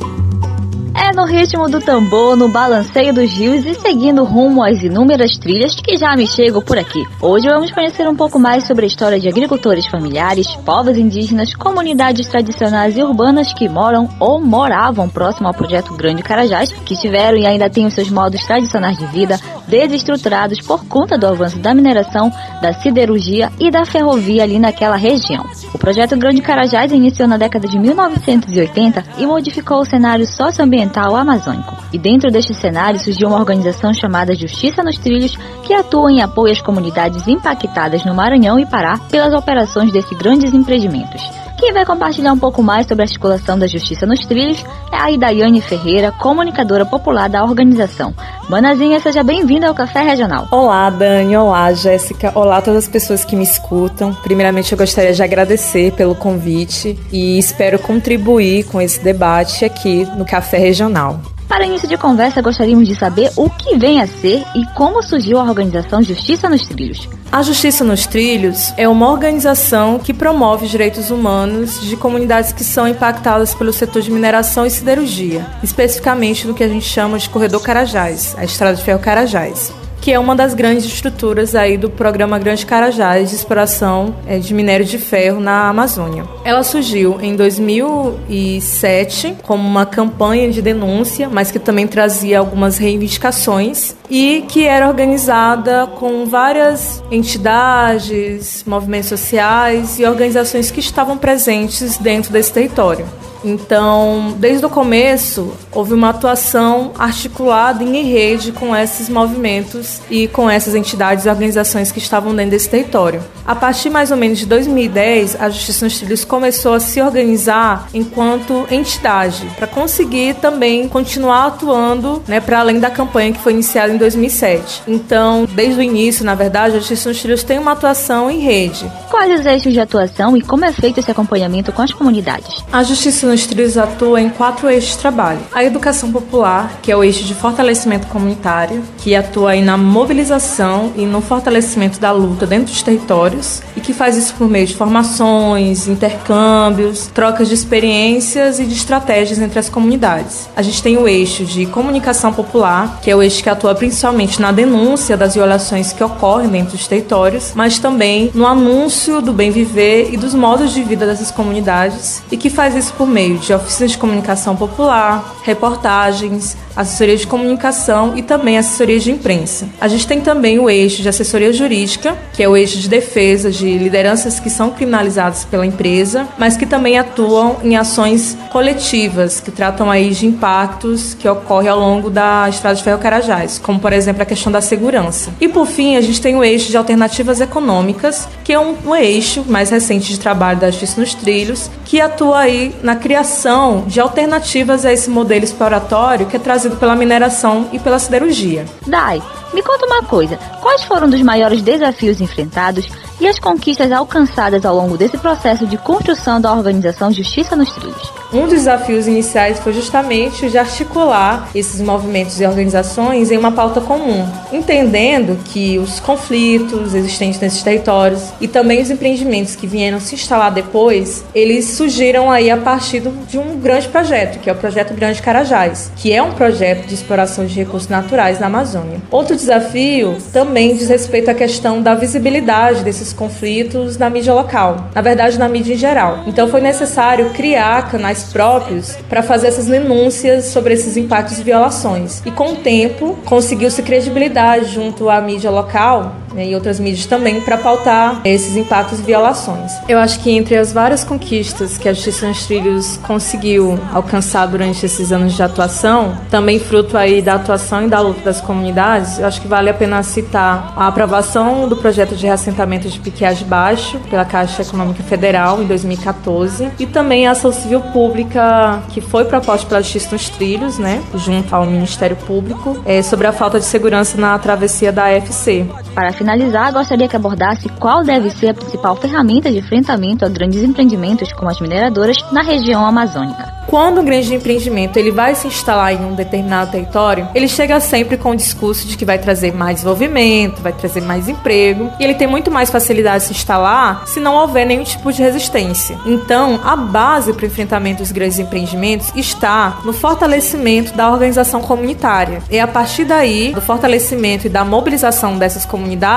É 0.93 1.14
no 1.14 1.25
ritmo 1.25 1.69
do 1.69 1.81
tambor, 1.81 2.37
no 2.37 2.49
balanceio 2.49 3.14
dos 3.14 3.31
rios 3.31 3.64
e 3.64 3.75
seguindo 3.75 4.25
rumo 4.25 4.64
às 4.64 4.82
inúmeras 4.82 5.38
trilhas 5.38 5.76
que 5.76 5.96
já 5.96 6.17
me 6.17 6.26
chego 6.26 6.61
por 6.61 6.76
aqui. 6.76 7.05
Hoje 7.20 7.49
vamos 7.49 7.70
conhecer 7.70 8.08
um 8.08 8.17
pouco 8.17 8.37
mais 8.37 8.67
sobre 8.67 8.84
a 8.84 8.88
história 8.88 9.20
de 9.20 9.29
agricultores 9.29 9.87
familiares, 9.87 10.49
povos 10.64 10.99
indígenas, 10.99 11.55
comunidades 11.55 12.26
tradicionais 12.26 12.96
e 12.96 13.02
urbanas 13.02 13.52
que 13.55 13.69
moram 13.69 14.08
ou 14.19 14.40
moravam 14.40 15.08
próximo 15.08 15.46
ao 15.46 15.55
projeto 15.55 15.94
Grande 15.96 16.23
Carajás, 16.23 16.73
que 16.73 16.96
tiveram 16.96 17.38
e 17.38 17.46
ainda 17.46 17.70
têm 17.70 17.87
os 17.87 17.94
seus 17.94 18.11
modos 18.11 18.44
tradicionais 18.44 18.99
de 18.99 19.06
vida 19.06 19.38
desestruturados 19.67 20.61
por 20.61 20.85
conta 20.87 21.19
do 21.19 21.26
avanço 21.26 21.59
da 21.59 21.75
mineração, 21.75 22.32
da 22.61 22.73
siderurgia 22.73 23.50
e 23.59 23.70
da 23.70 23.85
ferrovia 23.85 24.43
ali 24.43 24.59
naquela 24.59 24.97
região. 24.97 25.44
O 25.75 25.79
projeto 25.79 26.17
Grande 26.17 26.43
Carajás 26.43 26.93
iniciou 26.93 27.29
na 27.29 27.37
década 27.37 27.67
de 27.67 27.79
1980 27.79 29.05
e 29.19 29.26
modificou 29.26 29.81
o 29.81 29.85
cenário 29.85 30.26
socioambiental 30.26 31.17
amazônico. 31.17 31.76
E 31.93 31.99
dentro 31.99 32.31
deste 32.31 32.55
cenário 32.55 32.99
surgiu 32.99 33.29
uma 33.29 33.38
organização 33.38 33.93
chamada 33.93 34.35
Justiça 34.35 34.82
nos 34.82 34.99
Trilhos, 34.99 35.37
que 35.62 35.75
atua 35.75 36.11
em 36.11 36.23
apoio 36.23 36.53
às 36.53 36.61
comunidades 36.61 37.26
impactadas 37.29 38.05
no 38.05 38.15
Maranhão 38.15 38.58
e 38.58 38.67
Pará 38.67 38.99
pelas 39.11 39.35
operações 39.35 39.93
desses 39.93 40.17
grandes 40.17 40.53
empreendimentos. 40.55 41.23
Quem 41.62 41.73
vai 41.73 41.87
compartilhar 41.87 42.32
um 42.32 42.38
pouco 42.41 42.61
mais 42.61 42.88
sobre 42.88 43.03
a 43.03 43.06
articulação 43.06 43.56
da 43.56 43.69
Justiça 43.69 44.05
nos 44.05 44.26
Trilhos 44.26 44.64
é 44.91 44.97
a 44.97 45.12
Idaiane 45.12 45.61
Ferreira, 45.61 46.11
comunicadora 46.11 46.85
popular 46.85 47.29
da 47.29 47.44
organização. 47.44 48.12
Manazinha, 48.50 48.99
seja 48.99 49.23
bem-vinda 49.23 49.69
ao 49.69 49.75
Café 49.75 50.03
Regional. 50.03 50.49
Olá, 50.50 50.91
Dani. 50.91 51.37
Olá, 51.37 51.73
Jéssica. 51.73 52.32
Olá 52.35 52.56
a 52.56 52.62
todas 52.62 52.82
as 52.82 52.91
pessoas 52.91 53.25
que 53.25 53.37
me 53.37 53.44
escutam. 53.44 54.12
Primeiramente, 54.12 54.73
eu 54.73 54.79
gostaria 54.79 55.12
de 55.12 55.23
agradecer 55.23 55.93
pelo 55.93 56.17
convite 56.17 56.99
e 57.12 57.38
espero 57.38 57.79
contribuir 57.79 58.65
com 58.65 58.81
esse 58.81 58.99
debate 58.99 59.65
aqui 59.65 60.05
no 60.17 60.25
Café 60.25 60.58
Regional. 60.58 61.20
Para 61.53 61.67
início 61.67 61.87
de 61.87 61.99
conversa, 61.99 62.41
gostaríamos 62.41 62.89
de 62.89 62.95
saber 62.95 63.31
o 63.37 63.51
que 63.51 63.77
vem 63.77 64.01
a 64.01 64.07
ser 64.07 64.43
e 64.55 64.65
como 64.75 65.03
surgiu 65.03 65.39
a 65.39 65.45
organização 65.45 66.03
Justiça 66.03 66.49
nos 66.49 66.67
Trilhos. 66.67 67.07
A 67.31 67.43
Justiça 67.43 67.85
nos 67.85 68.07
Trilhos 68.07 68.73
é 68.79 68.89
uma 68.89 69.11
organização 69.11 69.99
que 69.99 70.15
promove 70.15 70.65
os 70.65 70.71
direitos 70.71 71.11
humanos 71.11 71.79
de 71.83 71.95
comunidades 71.95 72.55
que 72.55 72.65
são 72.65 72.89
impactadas 72.89 73.55
pelo 73.55 73.71
setor 73.71 74.01
de 74.01 74.11
mineração 74.11 74.65
e 74.65 74.71
siderurgia, 74.71 75.47
especificamente 75.63 76.47
no 76.47 76.55
que 76.55 76.65
a 76.65 76.69
gente 76.69 76.87
chama 76.87 77.19
de 77.19 77.29
Corredor 77.29 77.61
Carajás, 77.61 78.35
a 78.39 78.45
Estrada 78.45 78.75
de 78.75 78.83
Ferro 78.83 79.01
Carajás 79.01 79.81
que 80.03 80.13
é 80.13 80.19
uma 80.19 80.35
das 80.35 80.53
grandes 80.53 80.85
estruturas 80.85 81.55
aí 81.55 81.79
do 81.79 81.89
programa 81.89 82.37
Grande 82.37 82.67
Carajás 82.67 83.31
de 83.31 83.37
exploração 83.37 84.17
é, 84.27 84.37
de 84.37 84.53
minério 84.53 84.85
de 84.85 84.99
ferro 84.99 85.41
na 85.41 85.69
Amazônia. 85.69 86.25
Ela 86.45 86.65
surgiu 86.65 87.21
em 87.21 87.37
2007 87.37 89.37
como 89.45 89.67
uma 89.67 89.87
campanha 89.87 90.51
de 90.51 90.61
denúncia, 90.61 91.29
mas 91.31 91.53
que 91.53 91.59
também 91.61 91.87
trazia 91.87 92.41
algumas 92.41 92.79
reivindicações 92.79 93.95
e 94.11 94.45
que 94.49 94.67
era 94.67 94.89
organizada 94.89 95.87
com 95.87 96.27
várias 96.27 97.01
entidades, 97.09 98.65
movimentos 98.67 99.09
sociais 99.09 100.01
e 100.01 100.05
organizações 100.05 100.73
que 100.73 100.81
estavam 100.81 101.17
presentes 101.17 101.97
dentro 101.97 102.33
desse 102.33 102.53
território. 102.53 103.07
Então, 103.44 104.35
desde 104.39 104.65
o 104.65 104.71
começo, 104.71 105.53
houve 105.73 105.94
uma 105.94 106.11
atuação 106.11 106.93
articulada 106.99 107.83
em 107.83 108.03
rede 108.03 108.53
com 108.53 108.75
esses 108.75 109.09
movimentos 109.09 110.00
e 110.11 110.29
com 110.29 110.49
essas 110.49 110.75
entidades 110.75 111.27
e 111.27 111.29
organizações 111.29 111.91
que 111.91 111.99
estavam 111.99 112.35
dentro 112.35 112.53
desse 112.53 112.69
território. 112.69 113.23
A 113.47 113.55
partir 113.55 113.91
mais 113.91 114.11
ou 114.11 114.17
menos 114.17 114.39
de 114.39 114.47
2010, 114.47 115.41
a 115.41 115.50
Justiça 115.50 115.85
nos 115.85 115.99
Trilhos 115.99 116.25
começou 116.25 116.75
a 116.75 116.81
se 116.81 117.00
organizar 117.00 117.89
enquanto 117.93 118.67
entidade, 118.71 119.44
para 119.56 119.67
conseguir 119.67 120.35
também 120.35 120.89
continuar 120.89 121.47
atuando 121.47 122.23
né, 122.29 122.41
para 122.41 122.61
além 122.61 122.79
da 122.79 122.91
campanha 122.91 123.33
que 123.33 123.41
foi 123.41 123.53
iniciada 123.53 123.93
em 123.93 123.97
2007. 123.97 124.83
Então, 124.87 125.47
desde 125.53 125.81
o 125.81 125.83
início, 125.83 126.25
na 126.25 126.35
verdade, 126.35 126.77
a 126.77 126.79
Justiça 126.79 127.09
nos 127.09 127.21
Trilhos 127.21 127.43
tem 127.43 127.59
uma 127.59 127.73
atuação 127.73 128.31
em 128.31 128.39
rede. 128.39 128.91
Quais 129.11 129.41
os 129.41 129.47
eixos 129.47 129.73
de 129.73 129.81
atuação 129.81 130.37
e 130.37 130.43
como 130.43 130.65
é 130.65 130.73
feito 130.73 131.00
esse 131.00 131.11
acompanhamento 131.11 131.73
com 131.73 131.83
as 131.83 131.93
comunidades? 131.93 132.65
A 132.73 132.83
Justiça 132.83 133.27
nos 133.32 133.46
Trilhos 133.46 133.79
atua 133.79 134.20
em 134.20 134.29
quatro 134.29 134.69
eixos 134.69 134.90
de 134.93 134.99
trabalho. 134.99 135.40
A 135.55 135.64
educação 135.64 136.12
popular, 136.12 136.81
que 136.82 136.93
é 136.93 136.96
o 136.96 137.02
eixo 137.02 137.25
de 137.25 137.34
fortalecimento 137.34 138.06
comunitário, 138.08 138.82
que 138.99 139.17
atua 139.17 139.52
aí 139.52 139.62
na 139.62 139.79
mobilização 139.79 140.93
e 140.94 141.06
no 141.06 141.23
fortalecimento 141.23 141.99
da 141.99 142.12
luta 142.12 142.46
dentro 142.46 142.67
dos 142.67 142.82
territórios 142.82 143.62
e 143.75 143.81
que 143.81 143.94
faz 143.94 144.19
isso 144.19 144.34
por 144.34 144.50
meio 144.50 144.67
de 144.67 144.76
formações, 144.76 145.88
intercâmbios, 145.88 147.06
trocas 147.06 147.49
de 147.49 147.55
experiências 147.55 148.61
e 148.61 148.67
de 148.67 148.75
estratégias 148.75 149.38
entre 149.38 149.58
as 149.58 149.70
comunidades. 149.70 150.50
A 150.55 150.61
gente 150.61 150.82
tem 150.82 150.99
o 150.99 151.08
eixo 151.08 151.46
de 151.46 151.64
comunicação 151.64 152.34
popular, 152.34 153.00
que 153.02 153.11
é 153.11 153.17
o 153.17 153.23
eixo 153.23 153.43
que 153.43 153.49
atua 153.49 153.75
principalmente 153.75 154.43
na 154.43 154.52
denúncia 154.52 155.17
das 155.17 155.34
violações 155.34 155.90
que 155.90 156.05
ocorrem 156.05 156.50
dentro 156.50 156.76
dos 156.76 156.87
territórios, 156.87 157.52
mas 157.55 157.79
também 157.79 158.31
no 158.34 158.46
anúncio 158.46 159.23
do 159.23 159.32
bem 159.32 159.50
viver 159.50 160.11
e 160.12 160.19
dos 160.19 160.34
modos 160.34 160.75
de 160.75 160.82
vida 160.82 161.06
dessas 161.06 161.31
comunidades 161.31 162.23
e 162.31 162.37
que 162.37 162.50
faz 162.50 162.75
isso 162.75 162.93
por 162.93 163.08
meio 163.08 163.22
de 163.31 163.53
oficinas 163.53 163.93
de 163.93 163.99
comunicação 163.99 164.57
popular, 164.57 165.37
reportagens, 165.43 166.57
assessoria 166.77 167.17
de 167.17 167.27
comunicação 167.27 168.17
e 168.17 168.23
também 168.23 168.59
assessoria 168.59 168.99
de 168.99 169.11
imprensa. 169.11 169.69
A 169.81 169.89
gente 169.89 170.07
tem 170.07 170.21
também 170.21 170.59
o 170.59 170.69
eixo 170.69 171.03
de 171.03 171.09
assessoria 171.09 171.53
jurídica, 171.53 172.17
que 172.33 172.43
é 172.43 172.49
o 172.49 172.57
eixo 172.57 172.79
de 172.79 172.89
defesa 172.89 173.51
de 173.51 173.79
lideranças 173.79 174.41
que 174.41 174.51
são 174.51 174.71
criminalizadas 174.71 175.45
pela 175.45 175.67
empresa, 175.67 176.27
mas 176.39 176.57
que 176.57 176.67
também 176.67 176.99
atuam 176.99 177.59
em 177.63 177.77
ações 177.77 178.37
coletivas, 178.51 179.41
que 179.41 179.51
tratam 179.51 179.91
aí 179.91 180.11
de 180.11 180.27
impactos 180.27 181.15
que 181.15 181.29
ocorrem 181.29 181.69
ao 181.69 181.79
longo 181.79 182.11
da 182.11 182.49
Estrada 182.49 182.77
de 182.77 182.83
Ferro 182.83 182.99
Carajás, 182.99 183.58
como 183.58 183.79
por 183.79 183.93
exemplo 183.93 184.23
a 184.23 184.27
questão 184.27 184.51
da 184.51 184.61
segurança. 184.61 185.32
E 185.41 185.49
por 185.49 185.67
fim, 185.67 185.96
a 185.96 186.01
gente 186.01 186.20
tem 186.20 186.35
o 186.35 186.44
eixo 186.44 186.70
de 186.70 186.77
alternativas 186.77 187.41
econômicas, 187.41 188.29
que 188.43 188.53
é 188.53 188.58
um, 188.58 188.75
um 188.87 188.94
eixo 188.94 189.44
mais 189.46 189.70
recente 189.70 190.11
de 190.13 190.19
trabalho 190.19 190.58
da 190.58 190.70
Justiça 190.70 191.01
nos 191.01 191.15
Trilhos, 191.15 191.70
que 191.93 192.01
atua 192.01 192.39
aí 192.39 192.75
na 192.82 192.96
criação 192.96 193.84
de 193.87 194.01
alternativas 194.01 194.87
a 194.87 194.91
esse 194.94 195.11
modelo 195.11 195.44
exploratório 195.44 196.25
que 196.25 196.34
é 196.34 196.39
trazido 196.39 196.77
pela 196.77 196.96
mineração 196.96 197.69
e 197.70 197.79
pela 197.79 197.99
siderurgia. 197.99 198.65
Dai, 198.87 199.22
me 199.53 199.63
conta 199.63 199.87
uma 199.87 200.03
coisa: 200.03 200.39
quais 200.61 200.82
foram 200.85 201.09
os 201.09 201.23
maiores 201.23 201.63
desafios 201.63 202.21
enfrentados 202.21 202.89
e 203.21 203.29
as 203.29 203.39
conquistas 203.39 203.93
alcançadas 203.93 204.65
ao 204.65 204.75
longo 204.75 204.97
desse 204.97 205.17
processo 205.17 205.67
de 205.67 205.77
construção 205.77 206.41
da 206.41 206.53
organização 206.53 207.13
Justiça 207.13 207.55
nos 207.55 207.71
Trilhos? 207.73 208.13
Um 208.32 208.43
dos 208.43 208.55
desafios 208.55 209.06
iniciais 209.06 209.59
foi 209.61 209.75
justamente 209.75 210.47
o 210.47 210.51
de 210.51 210.56
articular 210.56 211.49
esses 211.55 211.81
movimentos 211.81 212.41
e 212.41 212.47
organizações 212.47 213.31
em 213.31 213.37
uma 213.37 213.53
pauta 213.53 213.81
comum, 213.81 214.27
entendendo 214.51 215.39
que 215.44 215.79
os 215.79 216.01
conflitos 216.01 216.94
existentes 216.94 217.39
nesses 217.39 217.63
territórios 217.63 218.23
e 218.41 218.49
também 218.49 218.81
os 218.81 218.91
empreendimentos 218.91 219.55
que 219.55 219.67
vieram 219.67 220.01
se 220.01 220.15
instalar 220.15 220.51
depois, 220.51 221.25
eles 221.35 221.67
surgiram 221.67 222.31
aí 222.31 222.51
a 222.51 222.56
partir 222.56 223.01
de 223.01 223.39
um 223.39 223.61
grande 223.61 223.89
projeto, 223.89 224.41
que 224.41 224.49
é 224.49 224.53
o 224.53 224.56
projeto 224.56 224.94
Grande 224.94 225.21
Carajás, 225.21 225.93
que 225.97 226.13
é 226.13 226.23
um 226.23 226.32
projeto 226.32 226.87
de 226.87 226.94
exploração 226.94 227.44
de 227.44 227.55
recursos 227.55 227.89
naturais 227.89 228.41
na 228.41 228.47
Amazônia. 228.47 229.01
Outro 229.11 229.37
desafio 229.43 230.17
também 230.32 230.77
diz 230.77 230.89
respeito 230.89 231.31
à 231.31 231.34
questão 231.34 231.82
da 231.82 231.94
visibilidade 231.94 232.82
desses 232.82 233.13
conflitos 233.13 233.99
na 233.99 234.08
mídia 234.08 234.32
local, 234.32 234.89
na 234.94 235.01
verdade 235.01 235.39
na 235.39 235.49
mídia 235.49 235.75
em 235.75 235.77
geral. 235.77 236.25
Então 236.27 236.49
foi 236.49 236.61
necessário 236.61 237.31
criar 237.31 237.91
canais 237.91 238.25
próprios 238.32 238.96
para 239.08 239.22
fazer 239.22 239.49
essas 239.49 239.67
denúncias 239.67 240.46
sobre 240.46 240.75
esses 240.75 240.96
impactos 240.96 241.39
e 241.39 241.43
violações. 241.43 242.22
E 242.25 242.31
com 242.31 242.53
o 242.53 242.56
tempo 242.56 243.19
conseguiu-se 243.25 243.82
credibilidade 243.82 244.67
junto 244.67 245.11
à 245.11 245.20
mídia 245.20 245.51
local 245.51 246.21
né, 246.34 246.46
e 246.46 246.55
outras 246.55 246.79
mídias 246.79 247.06
também 247.06 247.41
para 247.41 247.56
pautar 247.56 248.20
esses 248.24 248.56
impactos 248.56 249.01
e 249.01 249.03
violações. 249.03 249.72
Eu 249.89 249.98
acho 249.98 250.20
que 250.20 250.31
entre 250.31 250.56
as 250.56 250.72
várias 250.72 251.05
conquistas 251.05 251.79
que 251.79 251.89
a 251.89 251.93
Justiça 251.93 252.29
nos 252.29 252.46
Trilhos 252.46 252.98
conseguiu 252.98 253.79
alcançar 253.93 254.46
durante 254.46 254.84
esses 254.84 255.12
anos 255.12 255.34
de 255.34 255.43
atuação, 255.43 256.17
também 256.31 256.58
fruto 256.58 256.96
aí 256.96 257.22
da 257.22 257.34
atuação 257.34 257.84
e 257.84 257.89
da 257.89 258.01
luta 258.01 258.20
das 258.20 258.41
comunidades, 258.41 259.19
eu 259.19 259.27
acho 259.27 259.41
que 259.41 259.48
vale 259.48 259.70
a 259.70 259.74
pena 259.74 260.03
citar 260.03 260.72
a 260.77 260.86
aprovação 260.86 261.69
do 261.69 261.77
projeto 261.77 262.15
de 262.15 262.27
reassentamento 262.27 262.89
de 262.89 262.98
Piquiagem 262.98 263.46
Baixo 263.46 263.98
pela 264.10 264.24
Caixa 264.24 264.62
Econômica 264.62 265.03
Federal 265.03 265.62
em 265.62 265.67
2014 265.67 266.70
e 266.79 266.86
também 266.86 267.27
a 267.27 267.32
ação 267.32 267.53
civil 267.53 267.81
pública 267.81 268.82
que 268.91 269.01
foi 269.01 269.24
proposta 269.24 269.67
pela 269.67 269.82
Justiça 269.82 270.10
nos 270.12 270.29
Trilhos, 270.29 270.79
né, 270.79 271.03
junto 271.15 271.55
ao 271.55 271.67
Ministério 271.67 272.17
Público, 272.17 272.81
é, 272.84 273.03
sobre 273.03 273.27
a 273.27 273.32
falta 273.32 273.58
de 273.58 273.65
segurança 273.65 274.17
na 274.19 274.39
travessia 274.39 274.93
da 274.93 275.06
AFC. 275.06 275.67
Para 275.94 276.12
finalizar, 276.22 276.72
gostaria 276.72 277.08
que 277.08 277.17
abordasse 277.17 277.69
qual 277.81 278.05
deve 278.05 278.31
ser 278.31 278.50
a 278.50 278.55
principal 278.55 278.94
ferramenta 278.94 279.50
de 279.50 279.58
enfrentamento 279.58 280.24
a 280.24 280.29
grandes 280.29 280.62
empreendimentos 280.62 281.32
como 281.32 281.50
as 281.50 281.60
mineradoras 281.60 282.17
na 282.31 282.43
região 282.43 282.86
amazônica. 282.86 283.52
Quando 283.67 284.00
um 284.00 284.05
grande 284.05 284.34
empreendimento 284.34 284.98
ele 284.98 285.10
vai 285.10 285.34
se 285.34 285.46
instalar 285.46 285.93
em 285.94 286.05
um 286.05 286.14
determinado 286.14 286.72
território, 286.72 287.29
ele 287.34 287.48
chega 287.48 287.81
sempre 287.81 288.17
com 288.17 288.31
o 288.31 288.36
discurso 288.36 288.86
de 288.86 288.96
que 288.96 289.05
vai 289.05 289.19
trazer 289.19 289.52
mais 289.55 289.76
desenvolvimento, 289.76 290.60
vai 290.60 290.72
trazer 290.72 291.00
mais 291.00 291.29
emprego, 291.29 291.91
e 291.98 292.05
ele 292.05 292.14
tem 292.14 292.26
muito 292.26 292.50
mais 292.50 292.70
facilidade 292.70 293.20
de 293.20 293.29
se 293.29 293.32
instalar 293.32 294.02
se 294.06 294.20
não 294.20 294.34
houver 294.34 294.67
nenhum 294.67 294.84
tipo 294.84 295.12
de 295.12 295.22
resistência. 295.22 295.96
Então, 296.05 296.60
a 296.64 296.76
base 296.76 297.32
para 297.32 297.44
o 297.44 297.46
enfrentamento 297.46 298.02
dos 298.02 298.12
grandes 298.12 298.38
empreendimentos 298.38 299.10
está 299.14 299.79
no 299.84 299.93
fortalecimento 299.93 300.94
da 300.94 301.10
organização 301.10 301.62
comunitária. 301.62 302.43
E 302.50 302.60
a 302.60 302.67
partir 302.67 303.05
daí, 303.05 303.52
do 303.55 303.60
fortalecimento 303.60 304.46
e 304.46 304.50
da 304.50 304.64
mobilização 304.64 305.38
dessas 305.38 305.64
comunidades, 305.64 306.12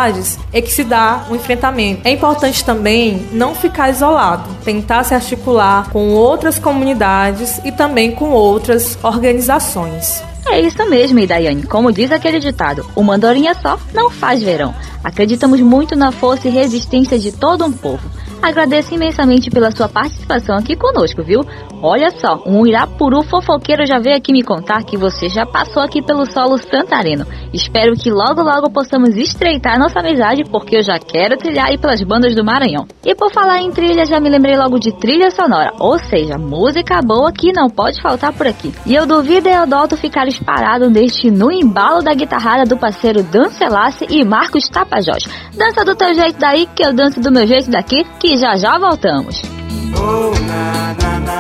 é 0.52 0.62
que 0.62 0.72
se 0.72 0.84
dá 0.84 1.26
o 1.30 1.36
enfrentamento. 1.36 2.02
É 2.04 2.12
importante 2.12 2.64
também 2.64 3.28
não 3.32 3.56
ficar 3.56 3.90
isolado, 3.90 4.50
tentar 4.64 5.04
se 5.04 5.14
articular 5.14 5.90
com 5.90 6.10
outras 6.10 6.60
comunidades 6.60 7.62
e 7.64 7.72
também 7.72 8.12
com 8.12 8.30
outras 8.32 8.98
organizações. 9.02 10.22
É 10.48 10.60
isso 10.60 10.88
mesmo, 10.90 11.20
Idaiane. 11.20 11.64
Como 11.64 11.92
diz 11.92 12.12
aquele 12.12 12.40
ditado, 12.40 12.86
o 12.96 13.02
mandorinha 13.02 13.56
só 13.56 13.80
não 13.94 14.10
faz 14.10 14.44
verão. 14.44 14.76
Acreditamos 15.04 15.60
muito 15.62 15.96
na 15.96 16.12
força 16.12 16.48
e 16.48 16.52
resistência 16.52 17.18
de 17.18 17.32
todo 17.32 17.66
um 17.66 17.72
povo. 17.72 18.04
Agradeço 18.46 18.94
imensamente 18.94 19.50
pela 19.50 19.72
sua 19.72 19.90
participação 19.90 20.56
aqui 20.56 20.76
conosco, 20.76 21.24
viu? 21.24 21.42
Olha 21.82 22.12
só, 22.12 22.44
um 22.46 22.66
Irapuru 22.66 23.24
fofoqueiro 23.24 23.88
já 23.88 23.98
veio 23.98 24.16
aqui 24.16 24.32
me 24.32 24.44
contar 24.44 24.84
que 24.84 24.96
você 24.96 25.28
já 25.28 25.48
passou 25.48 25.82
aqui 25.82 26.00
pelo 26.00 26.32
solo 26.32 26.60
santareno. 26.60 27.26
Espero 27.52 27.96
que 27.96 28.12
logo 28.12 28.44
logo 28.44 28.70
possamos 28.70 29.18
estreitar 29.18 29.80
nossa 29.80 30.00
amizade, 30.00 30.44
porque 30.44 30.78
eu 30.78 30.84
já 30.84 31.00
quero 31.00 31.38
trilhar 31.38 31.70
aí 31.70 31.78
pelas 31.80 32.04
bandas 32.04 32.36
do 32.36 32.46
Maranhão. 32.46 32.86
E 33.04 33.16
por 33.16 33.32
falar 33.32 33.64
em 33.64 33.72
trilha, 33.72 34.06
já 34.06 34.20
me 34.20 34.30
lembrei 34.30 34.56
logo 34.56 34.78
de 34.78 34.92
trilha 34.94 35.32
sonora, 35.32 35.72
ou 35.80 35.98
seja, 35.98 36.38
música 36.38 37.02
boa 37.02 37.32
que 37.32 37.52
não 37.52 37.68
pode 37.68 38.00
faltar 38.00 38.32
por 38.32 38.46
aqui. 38.46 38.72
E 38.86 38.94
eu 38.94 39.08
duvido 39.08 39.50
Eodoto 39.50 39.98
ficar 39.98 40.28
parado 40.46 40.88
neste 40.88 41.32
no 41.32 41.52
embalo 41.52 42.04
da 42.04 42.14
guitarrada 42.14 42.64
do 42.64 42.78
parceiro 42.78 43.24
Dan 43.24 43.50
Selassie 43.50 44.08
e 44.08 44.24
Marcos 44.24 44.70
Tapajós. 44.70 45.24
Dança 45.58 45.84
do 45.84 45.96
teu 45.96 46.14
jeito 46.14 46.38
daí, 46.38 46.68
que 46.76 46.86
eu 46.86 46.94
danço 46.94 47.20
do 47.20 47.32
meu 47.32 47.48
jeito 47.48 47.72
daqui, 47.72 48.06
que 48.20 48.35
já 48.38 48.58
já 48.58 48.78
voltamos. 48.78 49.42
Oh, 49.98 50.32
na, 50.46 50.96
na, 51.02 51.20
na. 51.20 51.36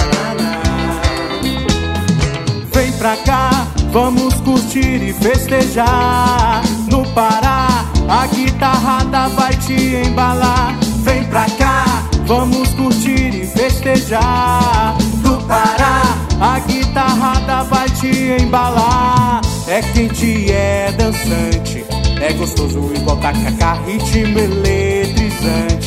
Vem 2.73 2.91
pra 2.93 3.15
cá, 3.17 3.67
vamos 3.91 4.35
curtir 4.41 5.01
e 5.01 5.13
festejar. 5.13 6.61
No 6.89 7.05
Pará, 7.13 7.85
a 8.07 8.27
guitarrada 8.27 9.29
vai 9.29 9.53
te 9.55 9.73
embalar. 10.07 10.75
Vem 11.03 11.23
pra 11.25 11.45
cá, 11.57 11.85
vamos 12.25 12.69
curtir 12.73 13.33
e 13.33 13.45
festejar. 13.47 14.95
No 15.23 15.41
Pará, 15.43 16.01
a 16.39 16.59
guitarrada 16.59 17.63
vai 17.63 17.89
te 17.89 18.41
embalar. 18.41 19.41
É 19.67 19.81
quente, 19.81 20.51
é 20.51 20.91
dançante. 20.97 21.85
É 22.21 22.33
gostoso 22.33 22.91
igual 22.95 23.17
tacacá, 23.17 23.73
ritmo 23.85 24.39
eletrizante. 24.39 25.84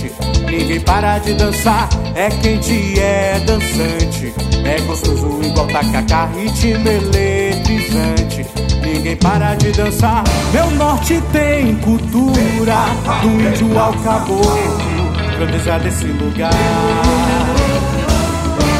Ninguém 0.50 0.80
para 0.80 1.18
de 1.18 1.34
dançar, 1.34 1.88
é 2.14 2.30
quente, 2.30 2.98
é 2.98 3.38
dançante. 3.40 4.32
É 4.64 4.80
gostoso 4.80 5.40
igual 5.42 5.66
tacacá, 5.66 6.26
ritmo 6.34 6.88
eletrizante. 6.88 8.46
Ninguém 8.82 9.16
para 9.16 9.54
de 9.56 9.70
dançar. 9.72 10.24
Meu 10.52 10.70
norte 10.70 11.22
tem 11.32 11.76
cultura, 11.76 12.86
do 13.22 13.28
índio 13.28 13.78
ao 13.78 13.92
caboclo, 13.92 14.58
grandeza 15.36 15.78
desse 15.80 16.06
lugar. 16.06 16.50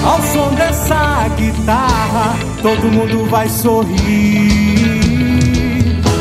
Ao 0.05 0.23
som 0.23 0.55
dessa 0.55 1.29
guitarra, 1.37 2.35
todo 2.63 2.91
mundo 2.91 3.29
vai 3.29 3.47
sorrir. 3.47 4.49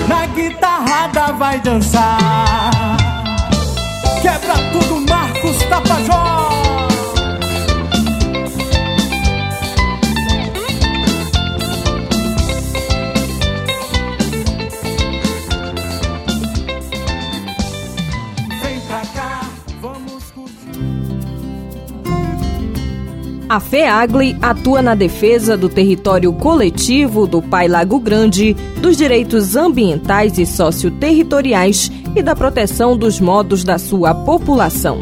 Na 0.10 0.25
guitarrada 0.27 1.32
vai 1.34 1.60
dançar. 1.62 3.07
Quebra 4.22 4.56
tudo, 4.72 5.06
Marcos 5.10 5.58
Tapajós. 5.70 6.57
A 23.50 23.62
FEAGLE 23.62 24.38
atua 24.42 24.82
na 24.82 24.94
defesa 24.94 25.56
do 25.56 25.70
território 25.70 26.34
coletivo 26.34 27.25
do 27.25 27.42
Pai 27.42 27.70
Lago 27.70 27.98
Grande, 27.98 28.54
dos 28.82 28.98
direitos 28.98 29.56
ambientais 29.56 30.38
e 30.38 30.46
socioterritoriais 30.46 31.89
e 32.13 32.22
da 32.22 32.36
proteção 32.36 32.98
dos 32.98 33.22
modos 33.22 33.63
da 33.63 33.77
sua 33.77 34.13
população. 34.13 35.00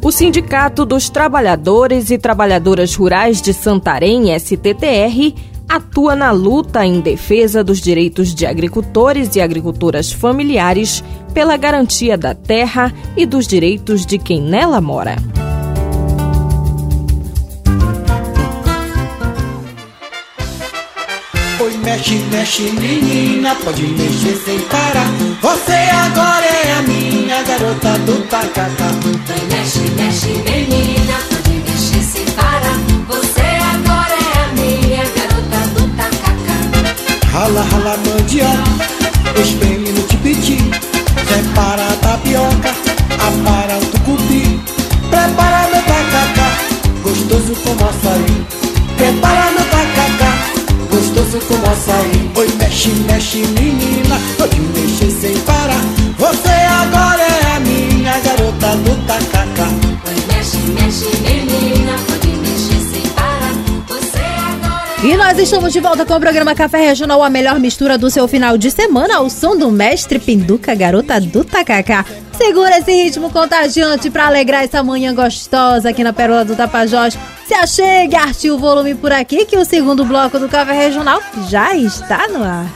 O 0.00 0.12
Sindicato 0.12 0.84
dos 0.84 1.08
Trabalhadores 1.08 2.10
e 2.12 2.18
Trabalhadoras 2.18 2.94
Rurais 2.94 3.42
de 3.42 3.52
Santarém, 3.52 4.38
STTR, 4.38 5.34
atua 5.70 6.16
na 6.16 6.32
luta 6.32 6.84
em 6.84 7.00
defesa 7.00 7.62
dos 7.62 7.80
direitos 7.80 8.34
de 8.34 8.44
agricultores 8.44 9.36
e 9.36 9.40
agricultoras 9.40 10.10
familiares 10.10 11.04
pela 11.32 11.56
garantia 11.56 12.16
da 12.16 12.34
terra 12.34 12.92
e 13.16 13.24
dos 13.24 13.46
direitos 13.46 14.04
de 14.04 14.18
quem 14.18 14.40
nela 14.40 14.80
mora. 14.80 15.16
Oi, 21.60 21.76
mexe, 21.84 22.14
mexe, 22.30 22.62
menina, 22.62 23.54
pode 23.56 23.82
mexer 23.82 24.36
sem 24.44 24.58
parar. 24.60 25.06
Você 25.42 25.72
agora 25.72 26.46
é 26.46 26.72
a 26.72 26.82
minha 26.82 27.42
garota 27.42 27.98
do 28.00 28.22
tacacá. 28.28 28.88
Vai, 29.26 29.40
mexe, 29.58 29.80
mexe, 29.96 30.28
menina, 30.28 31.18
pode 31.28 31.54
mexer 31.70 32.02
sem 32.02 32.24
parar. 32.34 32.78
Você 33.08 33.40
agora 33.40 34.14
é 34.14 34.38
a 34.42 34.52
minha 34.54 35.04
garota 35.04 35.60
do 35.74 35.88
tacacá. 35.96 37.30
Rala, 37.30 37.62
rala, 37.62 37.96
mandioca, 37.98 39.36
no 39.36 39.42
tipiti. 39.44 39.79
Separa 41.40 41.86
a 41.88 41.96
tapioca, 41.96 42.74
apara 43.14 43.78
o 43.78 43.86
tucupi. 43.86 44.60
Prepara 45.08 45.68
meu 45.70 45.82
tacacá, 45.84 46.52
gostoso 47.02 47.54
como 47.64 47.88
açaí. 47.88 48.46
Prepara 48.98 49.50
meu 49.52 49.64
tacacá, 49.64 50.34
gostoso 50.90 51.38
como 51.48 51.64
açaí. 51.64 52.30
Oi, 52.36 52.48
mexe, 52.58 52.90
mexe, 53.06 53.38
menina, 53.38 54.20
pode 54.36 54.60
mexer 54.60 55.10
sem 55.10 55.34
nós 65.30 65.38
estamos 65.38 65.72
de 65.72 65.78
volta 65.78 66.04
com 66.04 66.14
o 66.14 66.18
programa 66.18 66.56
Café 66.56 66.88
Regional, 66.88 67.22
a 67.22 67.30
melhor 67.30 67.60
mistura 67.60 67.96
do 67.96 68.10
seu 68.10 68.26
final 68.26 68.58
de 68.58 68.68
semana, 68.68 69.18
ao 69.18 69.30
som 69.30 69.56
do 69.56 69.70
mestre 69.70 70.18
Pinduca, 70.18 70.74
garota 70.74 71.20
do 71.20 71.44
Tacacá. 71.44 72.04
Segura 72.36 72.78
esse 72.78 72.90
ritmo 72.90 73.30
contagiante 73.30 74.10
pra 74.10 74.26
alegrar 74.26 74.64
essa 74.64 74.82
manhã 74.82 75.14
gostosa 75.14 75.90
aqui 75.90 76.02
na 76.02 76.12
Pérola 76.12 76.44
do 76.44 76.56
Tapajós. 76.56 77.16
Se 77.46 77.54
achegue, 77.54 78.16
arte 78.16 78.50
o 78.50 78.58
volume 78.58 78.96
por 78.96 79.12
aqui, 79.12 79.44
que 79.44 79.56
o 79.56 79.64
segundo 79.64 80.04
bloco 80.04 80.36
do 80.36 80.48
Café 80.48 80.72
Regional 80.72 81.22
já 81.48 81.76
está 81.76 82.26
no 82.26 82.42
ar. 82.42 82.66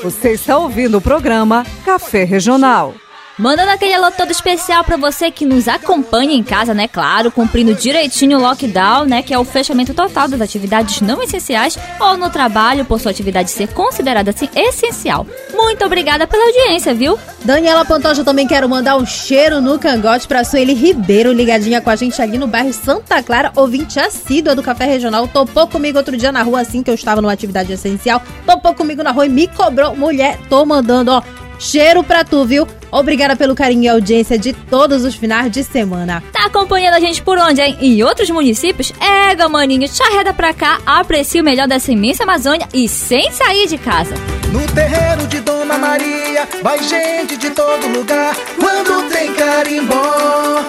Você 0.00 0.34
está 0.34 0.56
ouvindo 0.56 0.98
o 0.98 1.00
programa 1.00 1.66
Café 1.84 2.22
Regional. 2.22 2.94
Mandando 3.36 3.72
aquele 3.72 3.92
alô 3.92 4.12
todo 4.12 4.30
especial 4.30 4.84
pra 4.84 4.96
você 4.96 5.28
que 5.28 5.44
nos 5.44 5.66
acompanha 5.66 6.34
em 6.34 6.42
casa, 6.44 6.72
né? 6.72 6.86
Claro, 6.86 7.32
cumprindo 7.32 7.74
direitinho 7.74 8.38
o 8.38 8.40
lockdown, 8.40 9.06
né? 9.06 9.22
Que 9.22 9.34
é 9.34 9.38
o 9.38 9.44
fechamento 9.44 9.92
total 9.92 10.28
das 10.28 10.40
atividades 10.40 11.00
não 11.00 11.20
essenciais 11.20 11.76
ou 11.98 12.16
no 12.16 12.30
trabalho, 12.30 12.84
por 12.84 13.00
sua 13.00 13.10
atividade 13.10 13.50
ser 13.50 13.66
considerada 13.72 14.30
assim 14.30 14.48
essencial. 14.54 15.26
Muito 15.52 15.84
obrigada 15.84 16.28
pela 16.28 16.44
audiência, 16.44 16.94
viu? 16.94 17.18
Daniela 17.44 17.84
Pantoja 17.84 18.22
também 18.22 18.46
quero 18.46 18.68
mandar 18.68 18.96
um 18.96 19.04
cheiro 19.04 19.60
no 19.60 19.80
cangote 19.80 20.28
pra 20.28 20.44
Sueli 20.44 20.72
Ribeiro, 20.72 21.32
ligadinha 21.32 21.80
com 21.80 21.90
a 21.90 21.96
gente 21.96 22.22
ali 22.22 22.38
no 22.38 22.46
bairro 22.46 22.72
Santa 22.72 23.20
Clara, 23.20 23.50
ouvinte 23.56 23.98
assídua 23.98 24.54
do 24.54 24.62
Café 24.62 24.84
Regional. 24.84 25.26
Topou 25.26 25.66
comigo 25.66 25.98
outro 25.98 26.16
dia 26.16 26.30
na 26.30 26.42
rua, 26.42 26.60
assim 26.60 26.84
que 26.84 26.90
eu 26.90 26.94
estava 26.94 27.20
numa 27.20 27.32
atividade 27.32 27.72
essencial. 27.72 28.22
Topou 28.46 28.74
comigo 28.74 29.02
na 29.02 29.10
rua 29.10 29.26
e 29.26 29.28
me 29.28 29.48
cobrou. 29.48 29.96
Mulher, 29.96 30.38
tô 30.48 30.64
mandando, 30.64 31.10
ó, 31.10 31.22
cheiro 31.58 32.02
pra 32.02 32.24
tu, 32.24 32.44
viu? 32.44 32.66
Obrigada 32.90 33.34
pelo 33.34 33.54
carinho 33.54 33.84
e 33.84 33.88
audiência 33.88 34.38
de 34.38 34.52
todos 34.52 35.04
os 35.04 35.14
finais 35.14 35.50
de 35.50 35.64
semana. 35.64 36.22
Tá 36.32 36.46
acompanhando 36.46 36.94
a 36.94 37.00
gente 37.00 37.22
por 37.22 37.38
onde, 37.38 37.60
hein? 37.60 37.76
Em 37.80 38.02
outros 38.02 38.30
municípios? 38.30 38.92
Ega, 39.00 39.48
maninho, 39.48 39.88
charreda 39.88 40.32
pra 40.32 40.54
cá, 40.54 40.78
aprecia 40.86 41.42
o 41.42 41.44
melhor 41.44 41.66
dessa 41.66 41.90
imensa 41.90 42.22
Amazônia 42.22 42.68
e 42.72 42.88
sem 42.88 43.32
sair 43.32 43.66
de 43.66 43.78
casa. 43.78 44.14
No 44.52 44.64
terreiro 44.72 45.26
de 45.26 45.40
Dona 45.40 45.76
Maria 45.76 46.48
vai 46.62 46.80
gente 46.82 47.36
de 47.36 47.50
todo 47.50 47.88
lugar. 47.88 48.36
Quando 48.56 49.10
tem 49.10 49.34
carimbó, 49.34 50.62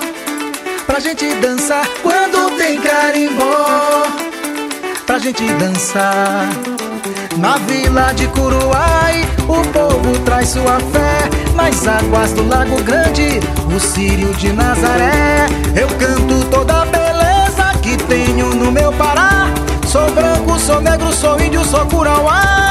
pra 0.87 0.99
gente 0.99 1.31
dançar. 1.35 1.87
Quando 2.01 2.57
tem 2.57 2.79
carimbó, 2.81 4.07
pra 5.05 5.19
gente 5.19 5.43
dançar. 5.53 6.74
Na 7.37 7.57
vila 7.57 8.13
de 8.13 8.27
Curuai, 8.27 9.25
o 9.47 9.61
povo 9.71 10.19
traz 10.23 10.49
sua 10.49 10.79
fé. 10.79 11.29
Nas 11.53 11.85
águas 11.85 12.31
do 12.31 12.47
Lago 12.47 12.81
Grande, 12.83 13.39
o 13.73 13.79
Sírio 13.79 14.33
de 14.35 14.53
Nazaré. 14.53 15.45
Eu 15.75 15.87
canto 15.99 16.45
toda 16.49 16.83
a 16.83 16.85
beleza 16.85 17.77
que 17.81 17.97
tenho 18.05 18.53
no 18.55 18.71
meu 18.71 18.91
Pará. 18.93 19.53
Sou 19.85 20.09
branco, 20.11 20.57
sou 20.59 20.79
negro, 20.81 21.11
sou 21.11 21.39
índio, 21.39 21.63
sou 21.65 21.85
curauá. 21.87 22.64